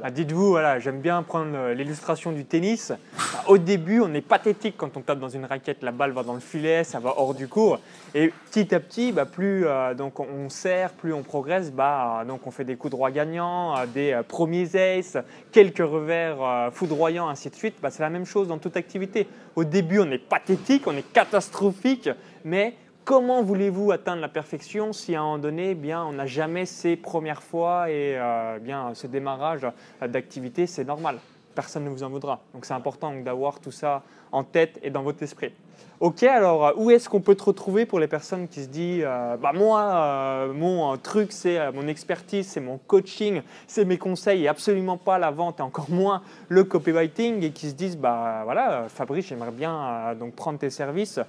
Ah, 0.03 0.11
dites-vous, 0.11 0.49
voilà, 0.49 0.79
j'aime 0.79 1.01
bien 1.01 1.23
prendre 1.23 1.55
euh, 1.55 1.75
l'illustration 1.75 2.33
du 2.33 2.45
tennis. 2.45 2.93
Bah, 3.33 3.45
au 3.49 3.59
début, 3.59 4.01
on 4.01 4.13
est 4.15 4.21
pathétique 4.21 4.75
quand 4.77 4.97
on 4.97 5.01
tape 5.01 5.19
dans 5.19 5.29
une 5.29 5.45
raquette, 5.45 5.83
la 5.83 5.93
balle 5.93 6.13
va 6.13 6.23
dans 6.23 6.35
le 6.35 6.41
filet, 6.41 6.85
ça 6.85 7.01
va 7.01 7.15
hors 7.17 7.35
du 7.35 7.49
cours. 7.49 7.81
Et 8.15 8.33
petit 8.51 8.75
à 8.75 8.81
petit, 8.81 9.13
bah, 9.13 9.27
plus 9.27 9.67
euh, 9.67 9.95
donc 9.95 10.21
on 10.21 10.49
sert, 10.49 10.91
plus 10.91 11.13
on 11.13 11.23
progresse, 11.23 11.71
bah, 11.71 12.21
euh, 12.21 12.25
donc 12.25 12.47
on 12.47 12.51
fait 12.51 12.65
des 12.65 12.77
coups 12.77 12.93
droits 12.93 13.11
gagnants, 13.11 13.75
des 13.93 14.21
premiers 14.27 14.75
aces, 14.77 15.19
quelques 15.53 15.79
revers 15.79 16.71
foudroyants, 16.73 17.29
ainsi 17.29 17.51
de 17.51 17.55
suite. 17.55 17.77
Bah, 17.83 17.91
c'est 17.91 18.03
la 18.03 18.11
même 18.11 18.27
chose 18.27 18.49
dans 18.49 18.59
toute 18.59 18.77
activité. 18.77 19.29
Au 19.57 19.65
début, 19.65 20.01
on 20.01 20.11
est 20.11 20.19
pathétique, 20.19 20.87
on 20.87 20.97
est 20.97 21.13
catastrophique, 21.13 22.09
mais 22.45 22.75
comment 23.05 23.43
voulez-vous 23.43 23.93
atteindre 23.93 24.21
la 24.21 24.29
perfection 24.29 24.93
si 24.93 25.15
à 25.15 25.21
un 25.21 25.25
moment 25.25 25.39
donné, 25.39 25.71
eh 25.71 25.75
bien, 25.75 26.05
on 26.05 26.13
n'a 26.13 26.27
jamais 26.27 26.67
ces 26.67 26.97
premières 26.97 27.43
fois 27.43 27.91
et 27.91 28.19
euh, 28.19 28.59
bien, 28.59 28.95
ce 28.95 29.07
démarrage 29.07 29.67
d'activité, 30.01 30.67
c'est 30.67 30.85
normal? 30.85 31.19
Personne 31.55 31.85
ne 31.85 31.91
vous 31.91 32.03
en 32.03 32.09
voudra. 32.09 32.41
Donc 32.53 32.65
c'est 32.65 32.75
important 32.75 33.13
d'avoir 33.15 33.61
tout 33.61 33.73
ça 33.73 34.03
en 34.33 34.45
tête 34.45 34.79
et 34.83 34.91
dans 34.91 35.03
votre 35.03 35.23
esprit. 35.23 35.53
Ok, 36.01 36.25
alors 36.25 36.67
euh, 36.67 36.73
où 36.77 36.91
est-ce 36.91 37.09
qu'on 37.09 37.21
peut 37.21 37.37
te 37.37 37.45
retrouver 37.45 37.87
pour 37.87 38.01
les 38.01 38.09
personnes 38.09 38.49
qui 38.49 38.65
se 38.65 38.69
disent 38.69 39.05
euh, 39.07 39.37
bah 39.37 39.53
moi, 39.55 39.95
euh, 39.95 40.53
mon 40.53 40.97
truc, 40.97 41.31
c'est 41.31 41.71
mon 41.73 41.87
expertise, 41.87 42.49
c'est 42.49 42.61
mon 42.61 42.79
coaching, 42.79 43.43
c'est 43.69 43.85
mes 43.85 43.97
conseils 43.97 44.45
et 44.45 44.49
absolument 44.49 44.97
pas 44.97 45.19
la 45.19 45.31
vente 45.31 45.61
et 45.61 45.63
encore 45.63 45.91
moins 45.91 46.23
le 46.49 46.65
copywriting 46.65 47.45
et 47.45 47.53
qui 47.53 47.71
se 47.71 47.75
disent 47.75 47.97
bah 47.97 48.43
voilà, 48.45 48.87
Fabrice, 48.89 49.27
j'aimerais 49.29 49.53
bien 49.53 50.15
donc 50.19 50.35
prendre 50.35 50.59
tes 50.59 50.71
services. 50.71 51.21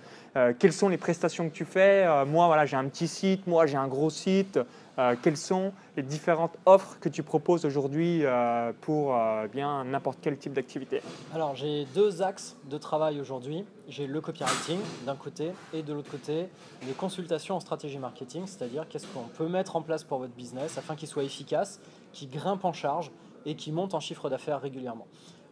quelles 0.59 0.73
sont 0.73 0.89
les 0.89 0.97
prestations 0.97 1.47
que 1.47 1.53
tu 1.53 1.65
fais? 1.65 2.05
Moi, 2.25 2.47
voilà, 2.47 2.65
j'ai 2.65 2.75
un 2.75 2.85
petit 2.85 3.07
site, 3.07 3.45
moi, 3.47 3.67
j'ai 3.67 3.77
un 3.77 3.87
gros 3.87 4.09
site. 4.09 4.59
Euh, 4.97 5.15
quelles 5.21 5.37
sont 5.37 5.73
les 5.97 6.03
différentes 6.03 6.57
offres 6.65 6.97
que 6.99 7.09
tu 7.09 7.21
proposes 7.21 7.65
aujourd'hui 7.65 8.21
euh, 8.23 8.71
pour 8.79 9.15
euh, 9.15 9.47
bien 9.47 9.83
n'importe 9.83 10.19
quel 10.21 10.37
type 10.37 10.53
d'activité? 10.53 11.01
Alors 11.33 11.55
j'ai 11.55 11.85
deux 11.93 12.21
axes 12.21 12.55
de 12.69 12.77
travail 12.77 13.19
aujourd'hui. 13.19 13.65
J'ai 13.89 14.07
le 14.07 14.21
copywriting 14.21 14.79
d'un 15.05 15.15
côté 15.15 15.51
et 15.73 15.83
de 15.83 15.93
l'autre 15.93 16.09
côté 16.09 16.47
les 16.87 16.93
consultations 16.93 17.55
en 17.55 17.59
stratégie 17.59 17.99
marketing, 17.99 18.43
c'est-à-dire 18.45 18.87
qu'est-ce 18.87 19.07
qu'on 19.07 19.27
peut 19.27 19.49
mettre 19.49 19.75
en 19.75 19.81
place 19.81 20.03
pour 20.03 20.19
votre 20.19 20.33
business 20.33 20.77
afin 20.77 20.95
qu'il 20.95 21.09
soit 21.09 21.23
efficace, 21.23 21.81
qu'il 22.13 22.29
grimpe 22.29 22.63
en 22.63 22.73
charge 22.73 23.11
et 23.45 23.55
qu'il 23.55 23.73
monte 23.73 23.93
en 23.93 23.99
chiffre 23.99 24.29
d'affaires 24.29 24.61
régulièrement. 24.61 25.07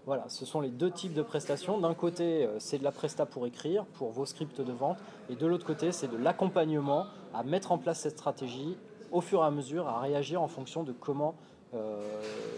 Voilà, 0.05 0.25
ce 0.27 0.45
sont 0.45 0.59
les 0.59 0.69
deux 0.69 0.91
types 0.91 1.13
de 1.13 1.21
prestations. 1.21 1.77
D'un 1.79 1.93
côté, 1.93 2.49
c'est 2.59 2.77
de 2.77 2.83
la 2.83 2.91
presta 2.91 3.25
pour 3.25 3.47
écrire, 3.47 3.85
pour 3.85 4.11
vos 4.11 4.25
scripts 4.25 4.59
de 4.59 4.73
vente, 4.73 4.97
et 5.29 5.35
de 5.35 5.47
l'autre 5.47 5.65
côté, 5.65 5.93
c'est 5.93 6.11
de 6.11 6.17
l'accompagnement 6.17 7.05
à 7.33 7.43
mettre 7.43 7.71
en 7.71 7.77
place 7.77 8.01
cette 8.01 8.17
stratégie 8.17 8.75
au 9.13 9.21
fur 9.21 9.41
et 9.41 9.45
à 9.45 9.51
mesure 9.51 9.87
à 9.87 10.01
réagir 10.01 10.41
en 10.41 10.47
fonction 10.49 10.83
de 10.83 10.91
comment, 10.91 11.35
euh, 11.73 12.01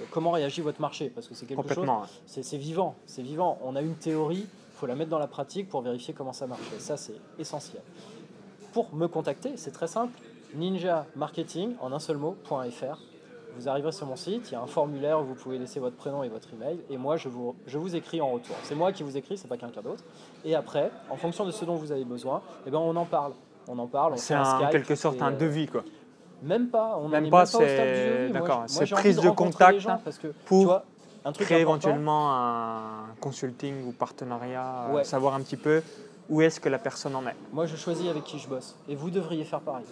comment 0.09 0.31
réagit 0.31 0.61
votre 0.61 0.81
marché. 0.81 1.11
Parce 1.13 1.27
que 1.27 1.35
c'est 1.35 1.45
quelque 1.45 1.71
chose, 1.71 1.87
c'est 2.25 2.57
vivant, 2.57 2.95
c'est 3.05 3.21
vivant. 3.21 3.59
On 3.63 3.75
a 3.75 3.81
une 3.81 3.95
théorie, 3.95 4.47
il 4.47 4.77
faut 4.77 4.87
la 4.87 4.95
mettre 4.95 5.11
dans 5.11 5.19
la 5.19 5.27
pratique 5.27 5.69
pour 5.69 5.81
vérifier 5.81 6.13
comment 6.13 6.33
ça 6.33 6.47
marche. 6.47 6.65
Et 6.75 6.79
ça, 6.79 6.97
c'est 6.97 7.19
essentiel. 7.37 7.83
Pour 8.73 8.93
me 8.95 9.07
contacter, 9.07 9.51
c'est 9.57 9.71
très 9.71 9.87
simple. 9.87 10.17
Ninja 10.55 11.05
Marketing 11.15 11.75
en 11.81 11.91
un 11.91 11.99
seul 11.99 12.17
mot.fr. 12.17 12.99
Vous 13.57 13.69
arriverez 13.69 13.93
sur 13.93 14.05
mon 14.05 14.17
site, 14.17 14.49
il 14.49 14.53
y 14.53 14.55
a 14.55 14.61
un 14.61 14.67
formulaire 14.67 15.21
où 15.21 15.23
vous 15.23 15.35
pouvez 15.35 15.57
laisser 15.57 15.79
votre 15.79 15.95
prénom 15.95 16.23
et 16.23 16.27
votre 16.27 16.53
email, 16.53 16.77
et 16.89 16.97
moi 16.97 17.15
je 17.15 17.29
vous, 17.29 17.55
je 17.67 17.77
vous 17.77 17.95
écris 17.95 18.19
en 18.19 18.29
retour. 18.31 18.53
C'est 18.63 18.75
moi 18.75 18.91
qui 18.91 19.01
vous 19.01 19.15
écris, 19.15 19.37
c'est 19.37 19.47
pas 19.47 19.55
quelqu'un 19.55 19.81
d'autre. 19.81 20.03
Et 20.43 20.55
après, 20.55 20.91
en 21.09 21.15
fonction 21.15 21.45
de 21.45 21.51
ce 21.51 21.63
dont 21.63 21.75
vous 21.75 21.93
avez 21.93 22.03
besoin, 22.03 22.41
eh 22.67 22.69
ben 22.69 22.79
on 22.79 22.93
en 22.97 23.05
parle. 23.05 23.31
On 23.69 23.79
en 23.79 23.87
parle. 23.87 24.17
C'est 24.17 24.35
en 24.35 24.67
quelque 24.67 24.95
sorte 24.95 25.21
un 25.21 25.31
devis 25.31 25.67
quoi. 25.67 25.85
Même 26.43 26.67
pas, 26.67 26.97
on 27.01 27.07
même 27.07 27.29
pas, 27.29 27.45
c'est 27.45 28.29
d'accord, 28.29 28.63
c'est 28.67 28.89
prise 28.91 29.17
de 29.17 29.29
contact 29.29 29.85
parce 30.03 30.17
que, 30.17 30.27
pour 30.45 30.81
un 31.25 31.31
truc 31.31 31.47
créer 31.47 31.61
éventuellement 31.61 32.33
un 32.33 33.15
consulting 33.19 33.87
ou 33.87 33.91
partenariat, 33.91 34.87
euh, 34.93 35.03
savoir 35.03 35.33
un 35.33 35.41
petit 35.41 35.57
peu 35.57 35.81
où 36.29 36.41
est-ce 36.41 36.59
que 36.59 36.69
la 36.69 36.77
personne 36.77 37.15
en 37.15 37.25
est. 37.25 37.35
Moi, 37.51 37.65
je 37.65 37.75
choisis 37.75 38.07
avec 38.07 38.23
qui 38.23 38.37
je 38.37 38.47
bosse 38.47 38.75
et 38.87 38.95
vous 38.95 39.09
devriez 39.09 39.43
faire 39.43 39.59
pareil. 39.59 39.85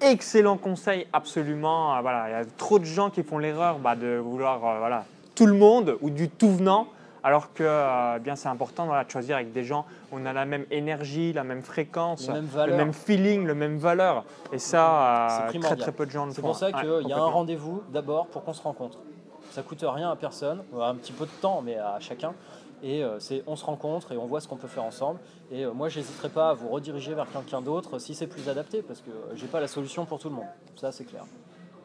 Excellent 0.00 0.56
conseil, 0.56 1.06
absolument. 1.12 1.96
Euh, 1.96 2.00
voilà, 2.00 2.28
il 2.28 2.32
y 2.32 2.34
a 2.34 2.44
trop 2.56 2.78
de 2.78 2.84
gens 2.84 3.10
qui 3.10 3.22
font 3.22 3.38
l'erreur 3.38 3.78
bah, 3.78 3.96
de 3.96 4.16
vouloir 4.16 4.64
euh, 4.64 4.78
voilà, 4.78 5.04
tout 5.34 5.46
le 5.46 5.54
monde 5.54 5.96
ou 6.00 6.10
du 6.10 6.28
tout 6.28 6.50
venant 6.50 6.86
alors 7.22 7.52
que 7.52 7.62
euh, 7.64 8.18
bien 8.18 8.36
c'est 8.36 8.48
important 8.48 8.86
de 8.86 9.10
choisir 9.10 9.36
avec 9.36 9.52
des 9.52 9.64
gens 9.64 9.86
où 10.10 10.16
on 10.18 10.26
a 10.26 10.32
la 10.32 10.44
même 10.44 10.66
énergie, 10.70 11.32
la 11.32 11.44
même 11.44 11.62
fréquence, 11.62 12.28
le 12.28 12.76
même 12.76 12.92
feeling, 12.92 13.44
le 13.46 13.54
même 13.54 13.78
valeur. 13.78 14.24
Et 14.52 14.58
ça, 14.58 15.48
euh, 15.48 15.60
très 15.60 15.76
très 15.76 15.92
peu 15.92 16.06
de 16.06 16.10
gens 16.10 16.26
le 16.26 16.32
font. 16.32 16.36
C'est 16.36 16.42
pour 16.42 16.56
ça 16.56 16.72
qu'il 16.72 17.08
y 17.08 17.12
a 17.12 17.18
un 17.18 17.26
rendez-vous 17.26 17.82
d'abord 17.92 18.26
pour 18.26 18.44
qu'on 18.44 18.52
se 18.52 18.62
rencontre. 18.62 18.98
Ça 19.50 19.62
coûte 19.62 19.84
rien 19.86 20.10
à 20.10 20.16
personne, 20.16 20.62
un 20.78 20.94
petit 20.94 21.12
peu 21.12 21.26
de 21.26 21.30
temps, 21.40 21.62
mais 21.62 21.76
à 21.76 21.98
chacun. 22.00 22.32
Et 22.82 23.04
euh, 23.04 23.20
c'est 23.20 23.44
on 23.46 23.54
se 23.54 23.64
rencontre 23.64 24.10
et 24.12 24.16
on 24.16 24.26
voit 24.26 24.40
ce 24.40 24.48
qu'on 24.48 24.56
peut 24.56 24.66
faire 24.66 24.82
ensemble. 24.82 25.20
Et 25.52 25.64
moi, 25.66 25.88
je 25.88 26.00
n'hésiterai 26.00 26.30
pas 26.30 26.50
à 26.50 26.54
vous 26.54 26.68
rediriger 26.68 27.14
vers 27.14 27.30
quelqu'un 27.30 27.60
d'autre 27.60 27.98
si 27.98 28.14
c'est 28.14 28.26
plus 28.26 28.48
adapté, 28.48 28.82
parce 28.82 29.00
que 29.00 29.10
j'ai 29.34 29.46
pas 29.46 29.60
la 29.60 29.68
solution 29.68 30.04
pour 30.04 30.18
tout 30.18 30.28
le 30.28 30.34
monde. 30.34 30.48
Ça, 30.76 30.90
c'est 30.90 31.04
clair. 31.04 31.24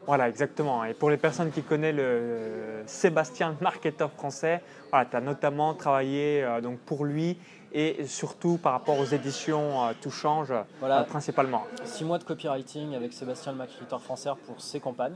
Voilà, 0.07 0.29
exactement. 0.29 0.85
Et 0.85 0.93
pour 0.93 1.09
les 1.09 1.17
personnes 1.17 1.51
qui 1.51 1.61
connaissent 1.61 1.95
le 1.95 2.83
Sébastien, 2.85 3.57
marketeur 3.59 4.09
français, 4.09 4.63
voilà, 4.89 5.05
tu 5.05 5.17
as 5.17 5.21
notamment 5.21 5.73
travaillé 5.73 6.43
euh, 6.43 6.61
donc 6.61 6.79
pour 6.79 7.03
lui 7.03 7.37
et 7.73 8.05
surtout 8.05 8.57
par 8.57 8.71
rapport 8.71 8.97
aux 8.97 9.05
éditions 9.05 9.85
euh, 9.85 9.91
Tout 10.01 10.09
change 10.09 10.53
voilà. 10.79 11.01
Euh, 11.01 11.03
principalement. 11.03 11.65
Six 11.83 12.05
mois 12.05 12.17
de 12.19 12.23
copywriting 12.23 12.95
avec 12.95 13.11
Sébastien, 13.11 13.51
le 13.51 13.57
marketeur 13.57 14.01
français, 14.01 14.29
pour 14.45 14.61
ses 14.61 14.79
campagnes. 14.79 15.15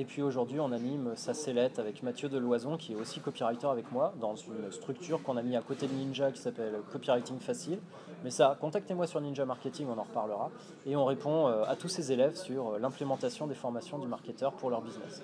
Et 0.00 0.06
puis 0.06 0.22
aujourd'hui, 0.22 0.58
on 0.60 0.72
anime 0.72 1.10
sa 1.14 1.34
sellette 1.34 1.78
avec 1.78 2.02
Mathieu 2.02 2.30
Deloison, 2.30 2.78
qui 2.78 2.94
est 2.94 2.96
aussi 2.96 3.20
copywriter 3.20 3.66
avec 3.66 3.92
moi, 3.92 4.14
dans 4.18 4.34
une 4.34 4.72
structure 4.72 5.22
qu'on 5.22 5.36
a 5.36 5.42
mis 5.42 5.56
à 5.56 5.60
côté 5.60 5.86
de 5.86 5.92
Ninja 5.92 6.30
qui 6.30 6.40
s'appelle 6.40 6.72
Copywriting 6.90 7.38
Facile. 7.38 7.78
Mais 8.24 8.30
ça, 8.30 8.56
contactez-moi 8.58 9.06
sur 9.06 9.20
Ninja 9.20 9.44
Marketing, 9.44 9.88
on 9.94 9.98
en 9.98 10.04
reparlera. 10.04 10.50
Et 10.86 10.96
on 10.96 11.04
répond 11.04 11.48
euh, 11.48 11.64
à 11.68 11.76
tous 11.76 11.88
ces 11.88 12.12
élèves 12.12 12.34
sur 12.34 12.68
euh, 12.68 12.78
l'implémentation 12.78 13.46
des 13.46 13.54
formations 13.54 13.98
du 13.98 14.06
marketeur 14.06 14.54
pour 14.54 14.70
leur 14.70 14.80
business. 14.80 15.22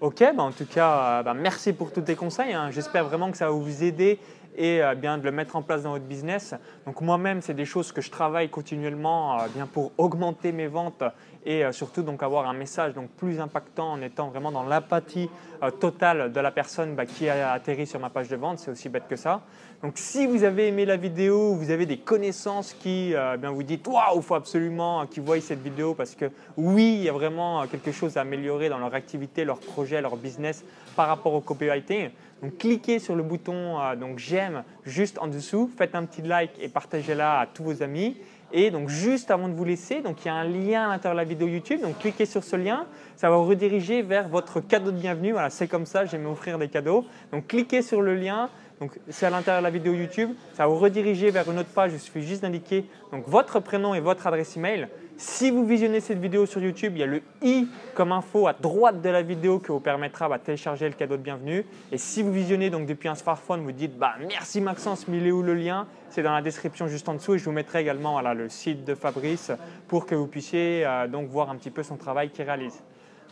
Ok, 0.00 0.24
bah 0.34 0.42
en 0.42 0.50
tout 0.50 0.66
cas, 0.66 1.20
euh, 1.20 1.22
bah 1.22 1.34
merci 1.34 1.72
pour 1.72 1.92
tous 1.92 2.00
tes 2.00 2.16
conseils. 2.16 2.52
Hein. 2.52 2.72
J'espère 2.72 3.04
vraiment 3.04 3.30
que 3.30 3.36
ça 3.36 3.44
va 3.44 3.52
vous 3.52 3.84
aider 3.84 4.18
et 4.56 4.80
bien 4.96 5.18
de 5.18 5.24
le 5.24 5.32
mettre 5.32 5.56
en 5.56 5.62
place 5.62 5.82
dans 5.82 5.90
votre 5.90 6.04
business. 6.04 6.54
Donc 6.86 7.00
moi-même, 7.00 7.40
c'est 7.40 7.54
des 7.54 7.64
choses 7.64 7.92
que 7.92 8.00
je 8.00 8.10
travaille 8.10 8.48
continuellement 8.48 9.38
bien 9.54 9.66
pour 9.66 9.92
augmenter 9.98 10.52
mes 10.52 10.66
ventes 10.66 11.02
et 11.44 11.64
euh, 11.64 11.72
surtout 11.72 12.02
donc 12.02 12.22
avoir 12.22 12.48
un 12.48 12.52
message 12.52 12.94
donc 12.94 13.08
plus 13.10 13.40
impactant 13.40 13.92
en 13.92 14.02
étant 14.02 14.28
vraiment 14.28 14.52
dans 14.52 14.62
l'apathie 14.62 15.30
euh, 15.62 15.70
totale 15.70 16.32
de 16.32 16.40
la 16.40 16.50
personne 16.50 16.94
bah, 16.94 17.06
qui 17.06 17.28
a 17.28 17.52
atterri 17.52 17.86
sur 17.86 18.00
ma 18.00 18.10
page 18.10 18.28
de 18.28 18.36
vente. 18.36 18.58
C'est 18.58 18.70
aussi 18.70 18.88
bête 18.88 19.08
que 19.08 19.16
ça. 19.16 19.40
Donc 19.82 19.92
si 19.96 20.26
vous 20.26 20.44
avez 20.44 20.68
aimé 20.68 20.84
la 20.84 20.96
vidéo, 20.96 21.54
vous 21.54 21.70
avez 21.70 21.86
des 21.86 21.98
connaissances 21.98 22.74
qui 22.74 23.14
euh, 23.14 23.36
bien 23.36 23.50
vous 23.50 23.62
dites 23.62 23.86
waouh, 23.86 24.16
il 24.16 24.22
faut 24.22 24.34
absolument 24.34 25.06
qu'ils 25.06 25.22
voient 25.22 25.40
cette 25.40 25.62
vidéo 25.62 25.94
parce 25.94 26.14
que 26.14 26.30
oui, 26.56 26.96
il 26.98 27.04
y 27.04 27.08
a 27.08 27.12
vraiment 27.12 27.66
quelque 27.66 27.92
chose 27.92 28.16
à 28.16 28.20
améliorer 28.20 28.68
dans 28.68 28.78
leur 28.78 28.94
activité, 28.94 29.44
leur 29.44 29.60
projet, 29.60 30.00
leur 30.00 30.16
business 30.16 30.64
par 30.94 31.08
rapport 31.08 31.32
au 31.32 31.40
copywriting. 31.40 32.10
Donc 32.42 32.56
cliquez 32.58 32.98
sur 32.98 33.16
le 33.16 33.22
bouton 33.22 33.76
donc 33.96 34.18
j'aime 34.18 34.64
juste 34.84 35.18
en 35.18 35.26
dessous, 35.26 35.70
faites 35.76 35.94
un 35.94 36.04
petit 36.04 36.22
like 36.22 36.52
et 36.60 36.68
partagez-la 36.68 37.40
à 37.40 37.46
tous 37.46 37.64
vos 37.64 37.82
amis. 37.82 38.16
Et 38.52 38.70
donc 38.70 38.88
juste 38.88 39.30
avant 39.30 39.48
de 39.48 39.54
vous 39.54 39.64
laisser, 39.64 40.00
donc 40.00 40.24
il 40.24 40.26
y 40.26 40.30
a 40.30 40.34
un 40.34 40.44
lien 40.44 40.86
à 40.86 40.88
l'intérieur 40.88 41.14
de 41.14 41.20
la 41.20 41.28
vidéo 41.28 41.46
YouTube. 41.46 41.80
Donc 41.82 41.98
cliquez 41.98 42.26
sur 42.26 42.42
ce 42.42 42.56
lien, 42.56 42.86
ça 43.16 43.30
va 43.30 43.36
vous 43.36 43.46
rediriger 43.46 44.02
vers 44.02 44.28
votre 44.28 44.60
cadeau 44.60 44.90
de 44.90 44.96
bienvenue. 44.96 45.32
Voilà, 45.32 45.50
c'est 45.50 45.68
comme 45.68 45.86
ça, 45.86 46.04
j'aime 46.04 46.26
offrir 46.26 46.58
des 46.58 46.68
cadeaux. 46.68 47.04
Donc 47.30 47.46
cliquez 47.46 47.82
sur 47.82 48.02
le 48.02 48.14
lien. 48.14 48.48
Donc 48.80 48.98
c'est 49.10 49.26
à 49.26 49.30
l'intérieur 49.30 49.60
de 49.60 49.66
la 49.66 49.70
vidéo 49.70 49.92
YouTube, 49.92 50.30
ça 50.54 50.62
va 50.62 50.70
vous 50.70 50.78
rediriger 50.78 51.30
vers 51.30 51.48
une 51.50 51.58
autre 51.58 51.68
page. 51.68 51.92
Il 51.92 52.00
suffit 52.00 52.22
juste 52.22 52.40
d'indiquer 52.40 52.86
donc 53.12 53.28
votre 53.28 53.60
prénom 53.60 53.94
et 53.94 54.00
votre 54.00 54.26
adresse 54.26 54.56
email. 54.56 54.88
Si 55.20 55.50
vous 55.50 55.66
visionnez 55.66 56.00
cette 56.00 56.18
vidéo 56.18 56.46
sur 56.46 56.62
YouTube, 56.62 56.94
il 56.96 57.00
y 57.00 57.02
a 57.02 57.06
le 57.06 57.20
i 57.42 57.68
comme 57.94 58.10
info 58.10 58.46
à 58.46 58.54
droite 58.54 59.02
de 59.02 59.10
la 59.10 59.20
vidéo 59.20 59.58
qui 59.58 59.66
vous 59.66 59.78
permettra 59.78 60.24
de 60.24 60.30
bah, 60.30 60.38
télécharger 60.38 60.88
le 60.88 60.94
cadeau 60.94 61.18
de 61.18 61.22
bienvenue. 61.22 61.66
Et 61.92 61.98
si 61.98 62.22
vous 62.22 62.32
visionnez 62.32 62.70
donc 62.70 62.86
depuis 62.86 63.06
un 63.06 63.14
smartphone, 63.14 63.60
vous 63.60 63.72
dites 63.72 63.98
bah, 63.98 64.14
merci 64.26 64.62
Maxence, 64.62 65.06
mais 65.08 65.18
il 65.18 65.26
est 65.26 65.30
où 65.30 65.42
le 65.42 65.52
lien? 65.52 65.86
C'est 66.08 66.22
dans 66.22 66.32
la 66.32 66.40
description 66.40 66.88
juste 66.88 67.06
en 67.06 67.12
dessous 67.12 67.34
et 67.34 67.38
je 67.38 67.44
vous 67.44 67.52
mettrai 67.52 67.82
également 67.82 68.18
le 68.32 68.48
site 68.48 68.86
de 68.86 68.94
Fabrice 68.94 69.52
pour 69.88 70.06
que 70.06 70.14
vous 70.14 70.26
puissiez 70.26 70.86
euh, 70.86 71.06
donc 71.06 71.28
voir 71.28 71.50
un 71.50 71.56
petit 71.56 71.70
peu 71.70 71.82
son 71.82 71.98
travail 71.98 72.30
qu'il 72.30 72.46
réalise. 72.46 72.82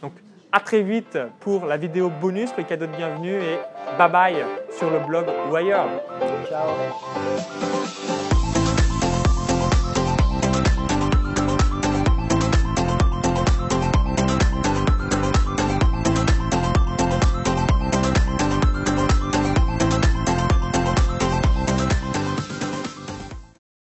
Donc 0.02 0.12
à 0.52 0.60
très 0.60 0.82
vite 0.82 1.18
pour 1.40 1.64
la 1.64 1.78
vidéo 1.78 2.10
bonus, 2.10 2.50
le 2.58 2.64
cadeau 2.64 2.84
de 2.84 2.96
bienvenue 2.96 3.32
et 3.32 3.58
bye 3.96 4.12
bye 4.12 4.44
sur 4.70 4.90
le 4.90 4.98
blog 4.98 5.24
Wire. 5.50 5.86
Ciao 6.50 6.68